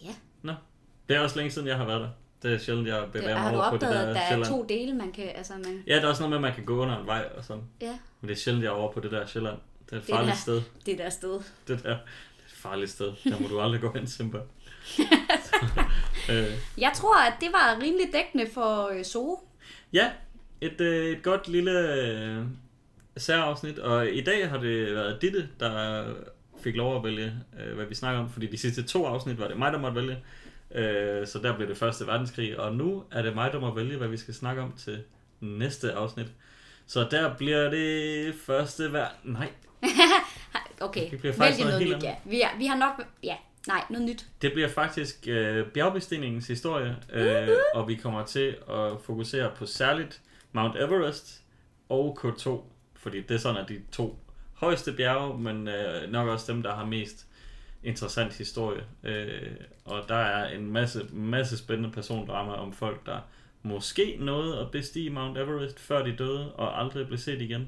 Ja. 0.03 0.15
Nå. 0.41 0.53
Det 1.09 1.15
er 1.15 1.19
også 1.19 1.35
længe 1.37 1.51
siden, 1.51 1.67
jeg 1.67 1.77
har 1.77 1.85
været 1.85 2.01
der. 2.01 2.09
Det 2.43 2.53
er 2.53 2.57
sjældent, 2.57 2.87
jeg 2.87 3.01
Det, 3.01 3.11
bevæger 3.11 3.33
mig 3.33 3.41
har 3.43 3.51
du 3.51 3.57
over 3.59 3.69
på 3.69 3.77
det 3.77 3.83
opdaget, 3.87 4.15
der 4.15 4.21
at 4.21 4.31
der 4.39 4.45
er 4.45 4.49
to 4.49 4.65
dele, 4.69 4.93
man 4.95 5.11
kan... 5.11 5.29
Altså, 5.35 5.53
man, 5.53 5.83
Ja, 5.87 5.95
der 5.95 6.01
er 6.01 6.07
også 6.07 6.21
noget 6.21 6.29
med, 6.29 6.37
at 6.37 6.41
man 6.41 6.53
kan 6.55 6.65
gå 6.65 6.81
under 6.81 6.99
en 7.01 7.05
vej 7.07 7.29
og 7.37 7.43
sådan. 7.43 7.63
ja, 7.81 7.99
Men 8.21 8.29
det 8.29 8.35
er 8.35 8.39
sjældent, 8.39 8.63
jeg 8.63 8.69
er 8.69 8.73
over 8.75 8.91
på 8.91 8.99
det 8.99 9.11
der 9.11 9.25
Sjælland. 9.27 9.57
Det 9.85 9.91
er 9.93 9.97
et 9.97 10.07
Det 10.07 10.11
er 10.13 10.15
farligt 10.15 10.31
der. 10.35 10.37
sted. 10.41 10.61
det 10.85 10.97
der 10.97 11.09
sted. 11.09 11.39
Det 11.67 11.83
der. 11.83 11.97
Farligt 12.61 12.91
sted. 12.91 13.11
Der 13.23 13.39
må 13.39 13.47
du 13.47 13.59
aldrig 13.61 13.81
gå 13.81 13.91
hen, 13.95 14.07
Simba. 14.07 14.37
øh, 16.31 16.47
Jeg 16.77 16.91
tror, 16.95 17.17
at 17.21 17.33
det 17.39 17.49
var 17.53 17.79
rimelig 17.81 18.07
dækkende 18.13 18.47
for 18.53 18.87
øh, 18.97 19.03
Zoo. 19.03 19.39
Ja, 19.93 20.11
et, 20.61 20.81
øh, 20.81 21.05
et 21.17 21.23
godt 21.23 21.47
lille 21.47 21.93
øh, 21.95 22.43
særafsnit, 23.17 23.79
og 23.79 24.07
i 24.09 24.21
dag 24.21 24.49
har 24.49 24.57
det 24.57 24.95
været 24.95 25.21
Ditte, 25.21 25.49
der 25.59 26.05
fik 26.63 26.75
lov 26.75 26.95
at 26.97 27.03
vælge, 27.03 27.33
øh, 27.59 27.75
hvad 27.75 27.85
vi 27.85 27.95
snakker 27.95 28.21
om, 28.21 28.29
fordi 28.29 28.47
de 28.47 28.57
sidste 28.57 28.83
to 28.83 29.05
afsnit 29.05 29.39
var 29.39 29.47
det 29.47 29.57
mig, 29.57 29.71
der 29.73 29.79
måtte 29.79 29.95
vælge. 30.01 30.17
Øh, 30.75 31.27
så 31.27 31.39
der 31.39 31.55
blev 31.55 31.67
det 31.67 31.77
første 31.77 32.07
verdenskrig, 32.07 32.59
og 32.59 32.75
nu 32.75 33.03
er 33.11 33.21
det 33.21 33.35
mig, 33.35 33.51
der 33.53 33.59
må 33.59 33.75
vælge, 33.75 33.97
hvad 33.97 34.07
vi 34.07 34.17
skal 34.17 34.33
snakke 34.33 34.61
om 34.61 34.73
til 34.77 35.03
næste 35.39 35.93
afsnit. 35.93 36.27
Så 36.87 37.07
der 37.11 37.33
bliver 37.37 37.69
det 37.69 38.35
første 38.35 38.93
vær... 38.93 39.15
Nej, 39.23 39.49
Okay, 40.81 41.11
Det 41.11 41.19
bliver 41.19 41.33
faktisk 41.33 41.59
noget 41.59 41.81
noget 41.81 41.97
nyt, 41.97 42.03
ja. 42.03 42.15
Vi, 42.25 42.41
er, 42.41 42.57
vi 42.57 42.65
har 42.65 42.77
nok... 42.77 43.07
Ja, 43.23 43.35
nej, 43.67 43.83
noget 43.89 44.05
nyt. 44.05 44.25
det 44.41 44.53
bliver 44.53 44.67
faktisk 44.69 45.27
øh, 45.27 45.67
bjergbestigningens 45.67 46.47
historie, 46.47 46.95
øh, 47.13 47.49
og 47.73 47.87
vi 47.87 47.95
kommer 47.95 48.25
til 48.25 48.57
at 48.69 48.91
fokusere 49.03 49.51
på 49.55 49.65
særligt 49.65 50.21
Mount 50.51 50.75
Everest 50.75 51.41
og 51.89 52.19
K2, 52.21 52.49
fordi 52.95 53.21
det 53.21 53.35
er 53.35 53.39
sådan, 53.39 53.61
at 53.61 53.69
de 53.69 53.81
to 53.91 54.19
højeste 54.53 54.93
bjerge, 54.93 55.39
men 55.39 55.67
øh, 55.67 56.11
nok 56.11 56.27
også 56.27 56.53
dem, 56.53 56.63
der 56.63 56.75
har 56.75 56.85
mest 56.85 57.25
interessant 57.83 58.33
historie. 58.33 58.83
Øh, 59.03 59.51
og 59.85 60.03
der 60.07 60.15
er 60.15 60.55
en 60.55 60.71
masse, 60.71 61.05
masse 61.11 61.57
spændende 61.57 61.91
persondrama 61.91 62.51
om 62.51 62.73
folk, 62.73 63.05
der 63.05 63.19
måske 63.63 64.17
nåede 64.19 64.59
at 64.59 64.71
bestige 64.71 65.09
Mount 65.09 65.37
Everest, 65.37 65.79
før 65.79 66.03
de 66.03 66.15
døde, 66.15 66.53
og 66.53 66.81
aldrig 66.81 67.07
blev 67.07 67.17
set 67.17 67.41
igen. 67.41 67.67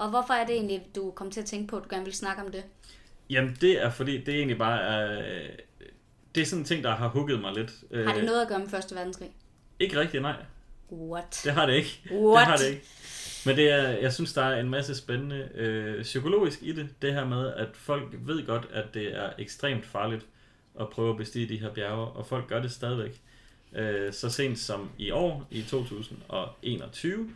Og 0.00 0.10
hvorfor 0.10 0.34
er 0.34 0.46
det 0.46 0.54
egentlig, 0.54 0.86
du 0.94 1.10
kom 1.10 1.30
til 1.30 1.40
at 1.40 1.46
tænke 1.46 1.68
på, 1.68 1.76
at 1.76 1.84
du 1.84 1.88
gerne 1.90 2.04
vil 2.04 2.14
snakke 2.14 2.42
om 2.42 2.52
det? 2.52 2.64
Jamen, 3.30 3.56
det 3.60 3.82
er 3.84 3.90
fordi, 3.90 4.18
det 4.18 4.34
er 4.34 4.38
egentlig 4.38 4.58
bare... 4.58 5.08
Øh, 5.12 5.48
det 6.34 6.40
er 6.40 6.44
sådan 6.44 6.60
en 6.60 6.64
ting, 6.64 6.84
der 6.84 6.90
har 6.90 7.08
hugget 7.08 7.40
mig 7.40 7.54
lidt. 7.54 7.70
Øh, 7.90 8.06
Har 8.06 8.14
det 8.14 8.24
noget 8.24 8.42
at 8.42 8.48
gøre 8.48 8.58
med 8.58 8.68
Første 8.68 8.94
Verdenskrig? 8.94 9.30
Ikke 9.80 10.00
rigtigt, 10.00 10.22
nej. 10.22 10.36
What? 10.92 11.40
Det 11.44 11.52
har 11.52 11.66
det 11.66 11.74
ikke. 11.74 12.02
What? 12.12 12.40
Det 12.40 12.46
har 12.46 12.56
det 12.56 12.68
ikke. 12.68 12.82
Men 13.46 13.56
det 13.56 13.70
er, 13.70 13.88
jeg 13.88 14.12
synes, 14.12 14.32
der 14.32 14.42
er 14.42 14.60
en 14.60 14.70
masse 14.70 14.94
spændende 14.94 15.48
øh, 15.54 16.02
psykologisk 16.02 16.58
i 16.62 16.72
det. 16.72 16.88
Det 17.02 17.14
her 17.14 17.24
med, 17.24 17.54
at 17.54 17.68
folk 17.72 18.04
ved 18.12 18.46
godt, 18.46 18.68
at 18.72 18.94
det 18.94 19.16
er 19.16 19.30
ekstremt 19.38 19.86
farligt 19.86 20.26
at 20.80 20.90
prøve 20.90 21.10
at 21.10 21.16
bestige 21.16 21.48
de 21.48 21.56
her 21.56 21.70
bjerge, 21.70 22.06
og 22.06 22.26
folk 22.26 22.48
gør 22.48 22.62
det 22.62 22.72
stadigvæk. 22.72 23.20
Øh, 23.76 24.12
så 24.12 24.30
sent 24.30 24.58
som 24.58 24.90
i 24.98 25.10
år, 25.10 25.46
i 25.50 25.62
2021, 25.62 27.30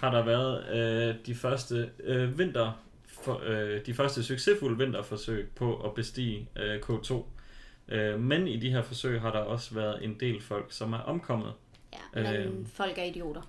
har 0.00 0.10
der 0.10 0.24
været 0.24 0.68
øh, 1.08 1.14
de 1.26 1.34
første 1.34 1.90
øh, 2.04 2.38
vinter 2.38 2.82
for, 3.24 3.40
øh, 3.46 3.86
de 3.86 3.94
første 3.94 4.22
succesfulde 4.24 4.78
vinterforsøg 4.78 5.48
på 5.56 5.76
at 5.76 5.94
bestige 5.94 6.48
øh, 6.56 6.80
K2. 6.88 7.22
Øh, 7.88 8.20
men 8.20 8.48
i 8.48 8.56
de 8.56 8.70
her 8.70 8.82
forsøg 8.82 9.20
har 9.20 9.32
der 9.32 9.38
også 9.38 9.74
været 9.74 10.04
en 10.04 10.16
del 10.20 10.42
folk, 10.42 10.66
som 10.72 10.92
er 10.92 10.98
omkommet. 10.98 11.52
Ja, 11.92 12.22
men 12.22 12.34
Øhm. 12.36 12.66
folk 12.66 12.98
er 12.98 13.02
idioter. 13.04 13.40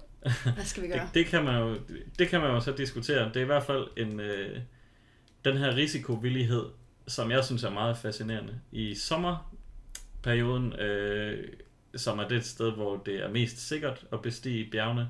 Hvad 0.56 0.66
skal 0.66 0.84
vi 0.84 0.88
Det, 0.92 0.96
gøre? 0.96 1.10
det, 1.14 1.26
kan 1.26 1.44
man 1.46 1.62
jo, 1.62 1.76
det 2.20 2.28
kan 2.28 2.42
man 2.42 2.50
jo 2.52 2.60
så 2.60 2.72
diskutere. 2.72 3.26
Det 3.28 3.36
er 3.38 3.42
i 3.42 3.46
hvert 3.46 3.64
fald 3.64 3.88
en, 3.98 4.20
øh, 4.20 4.60
den 5.46 5.58
her 5.58 5.76
risikovillighed, 5.76 6.66
som 7.08 7.32
jeg 7.32 7.46
synes 7.46 7.64
er 7.64 7.70
meget 7.70 7.98
fascinerende. 7.98 8.60
I 8.72 8.96
sommerperioden, 8.96 10.74
øh, 10.74 11.48
som 11.96 12.20
er 12.20 12.28
det 12.28 12.46
sted, 12.46 12.72
hvor 12.72 12.98
det 12.98 13.16
er 13.24 13.30
mest 13.30 13.68
sikkert 13.68 14.06
at 14.14 14.22
bestige 14.22 14.72
bjergene, 14.72 15.02
øh, 15.02 15.08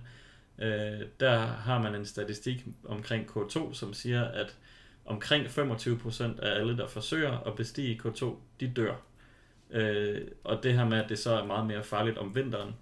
øh, 0.62 1.02
der 1.20 1.40
har 1.40 1.82
man 1.82 1.96
en 1.96 2.06
statistik 2.06 2.66
omkring 2.86 3.30
K2, 3.30 3.74
som 3.74 3.94
siger, 3.94 4.24
at 4.24 4.56
omkring 5.06 5.46
25% 5.46 6.42
af 6.42 6.60
alle, 6.60 6.78
der 6.78 6.88
forsøger 6.88 7.38
at 7.48 7.56
bestige 7.56 8.02
K2, 8.06 8.26
de 8.60 8.72
dør. 8.76 8.96
Øh, 9.72 10.22
og 10.44 10.64
det 10.64 10.74
her 10.74 10.86
med, 10.86 10.98
at 10.98 11.10
det 11.10 11.20
så 11.20 11.32
er 11.32 11.46
meget 11.46 11.68
mere 11.68 11.84
farligt 11.84 12.18
om 12.18 12.36
vinteren, 12.36 12.76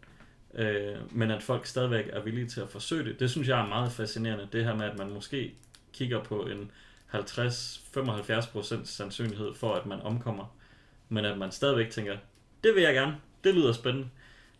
øh, 0.54 1.16
men 1.16 1.32
at 1.32 1.44
folk 1.44 1.66
stadigvæk 1.66 2.06
er 2.14 2.22
villige 2.22 2.48
til 2.48 2.62
at 2.62 2.70
forsøge 2.70 3.04
det, 3.04 3.20
det 3.20 3.32
synes 3.32 3.48
jeg 3.48 3.62
er 3.62 3.68
meget 3.68 3.92
fascinerende. 3.92 4.48
Det 4.52 4.64
her 4.64 4.76
med, 4.76 4.86
at 4.86 4.98
man 4.98 5.10
måske 5.10 5.54
kigger 5.94 6.24
på 6.24 6.42
en 6.42 6.72
50-75% 7.14 8.86
sandsynlighed 8.86 9.54
for, 9.54 9.74
at 9.74 9.86
man 9.86 10.02
omkommer, 10.02 10.56
men 11.10 11.26
at 11.26 11.38
man 11.38 11.52
stadigvæk 11.52 11.90
tænker, 11.90 12.18
det 12.64 12.76
vil 12.76 12.84
jeg 12.84 12.94
gerne, 12.94 13.18
det 13.44 13.56
lyder 13.56 13.74
spændende. 13.74 14.10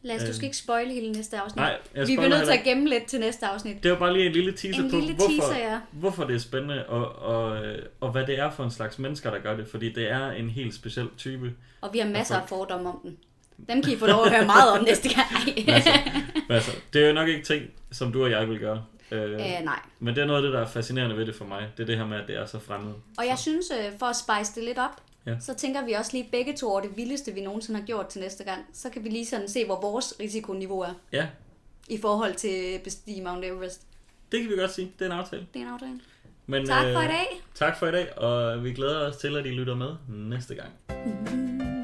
Lad 0.02 0.16
os, 0.16 0.24
du 0.24 0.34
skal 0.34 0.46
ikke 0.46 0.58
spoile 0.58 0.94
hele 0.94 1.12
næste 1.12 1.40
afsnit. 1.40 1.56
Nej, 1.56 1.78
jeg 1.96 2.08
vi 2.08 2.16
bliver 2.16 2.30
nødt 2.30 2.46
til 2.46 2.54
at 2.54 2.64
gemme 2.64 2.90
lidt 2.90 3.06
til 3.06 3.20
næste 3.20 3.46
afsnit. 3.46 3.84
Det 3.84 3.92
var 3.92 3.98
bare 3.98 4.14
lige 4.14 4.26
en 4.26 4.32
lille 4.32 4.52
teaser 4.52 4.84
En 4.84 4.92
på, 4.92 4.98
lille 4.98 5.16
hvorfor, 5.16 5.32
teaser, 5.32 5.72
ja. 5.72 5.80
hvorfor 5.92 6.24
det 6.24 6.36
er 6.36 6.40
spændende, 6.40 6.86
og, 6.86 7.16
og, 7.16 7.66
øh, 7.66 7.86
og 8.02 8.12
hvad 8.12 8.26
det 8.28 8.40
er 8.40 8.52
for 8.52 8.64
en 8.64 8.72
slags 8.72 9.00
mennesker, 9.00 9.32
der 9.32 9.40
gør 9.40 9.58
det, 9.58 9.68
fordi 9.68 9.94
det 9.94 10.12
er 10.12 10.32
en 10.32 10.50
helt 10.50 10.74
speciel 10.74 11.08
type. 11.18 11.54
Og 11.82 11.90
vi 11.94 12.00
har 12.00 12.08
masser 12.08 12.36
af 12.36 12.50
fordomme 12.50 12.90
om 12.90 13.00
den. 13.04 13.18
Dem 13.70 13.82
kan 13.82 13.94
I 13.94 13.98
få 13.98 14.06
lov 14.06 14.26
at 14.26 14.32
høre 14.32 14.46
meget 14.46 14.80
om 14.80 14.84
næste 14.86 15.10
gang. 15.10 15.56
Men 16.48 16.56
altså, 16.56 16.72
det 16.94 17.04
er 17.04 17.08
jo 17.08 17.14
nok 17.14 17.28
ikke 17.28 17.44
ting, 17.44 17.64
som 17.92 18.12
du 18.12 18.24
og 18.24 18.32
jeg 18.32 18.50
vil 18.50 18.60
gøre. 18.60 18.84
Øh, 19.12 19.34
øh, 19.34 19.40
nej. 19.40 19.80
men 20.00 20.16
det 20.16 20.22
er 20.22 20.26
noget 20.26 20.38
af 20.40 20.44
det, 20.44 20.54
der 20.54 20.62
er 20.62 20.68
fascinerende 20.68 21.18
ved 21.18 21.26
det 21.26 21.36
for 21.36 21.46
mig. 21.46 21.68
Det 21.78 21.84
er 21.84 21.88
det 21.88 21.98
her 21.98 22.06
med, 22.06 22.18
at 22.18 22.28
det 22.28 22.36
er 22.36 22.46
så 22.46 22.60
fremmed. 22.60 22.94
Og 23.18 23.28
jeg 23.28 23.38
synes, 23.38 23.66
øh, 23.72 24.00
for 24.00 24.06
at 24.06 24.16
spice 24.16 24.56
det 24.56 24.64
lidt 24.64 24.78
op, 24.78 25.02
Ja. 25.28 25.40
så 25.40 25.54
tænker 25.54 25.86
vi 25.86 25.92
også 25.94 26.12
lige 26.14 26.30
begge 26.32 26.54
to 26.58 26.70
over 26.72 26.82
det 26.82 26.98
vildeste, 26.98 27.32
vi 27.34 27.42
nogensinde 27.42 27.80
har 27.80 27.86
gjort 27.88 28.08
til 28.08 28.22
næste 28.22 28.44
gang. 28.44 28.66
Så 28.74 28.90
kan 28.90 29.04
vi 29.04 29.10
lige 29.10 29.26
sådan 29.26 29.50
se, 29.50 29.66
hvor 29.66 29.82
vores 29.82 30.14
risikoniveau 30.20 30.80
er 30.80 30.94
Ja, 31.12 31.28
i 31.88 31.98
forhold 31.98 32.36
til 32.36 32.80
bestige 32.84 33.22
Mount 33.24 33.46
Everest. 33.46 33.82
det 34.32 34.42
kan 34.42 34.50
vi 34.52 34.56
godt 34.56 34.72
sige. 34.72 34.92
Det 35.00 35.08
er 35.08 35.12
en 35.14 35.20
aftale. 35.20 35.48
Det 35.54 35.62
er 35.62 35.66
en 35.66 35.74
aftale. 35.74 36.00
Men, 36.48 36.66
Tak 36.68 36.84
for 36.94 37.00
øh, 37.00 37.06
i 37.06 37.08
dag. 37.08 37.42
Tak 37.56 37.80
for 37.80 37.88
i 37.88 37.92
dag, 37.92 38.18
og 38.18 38.64
vi 38.64 38.74
glæder 38.74 39.08
os 39.08 39.18
til, 39.18 39.38
at 39.38 39.46
I 39.46 39.50
lytter 39.50 39.76
med 39.76 39.90
næste 40.10 40.56
gang. 40.56 40.70
Mm. 40.90 41.77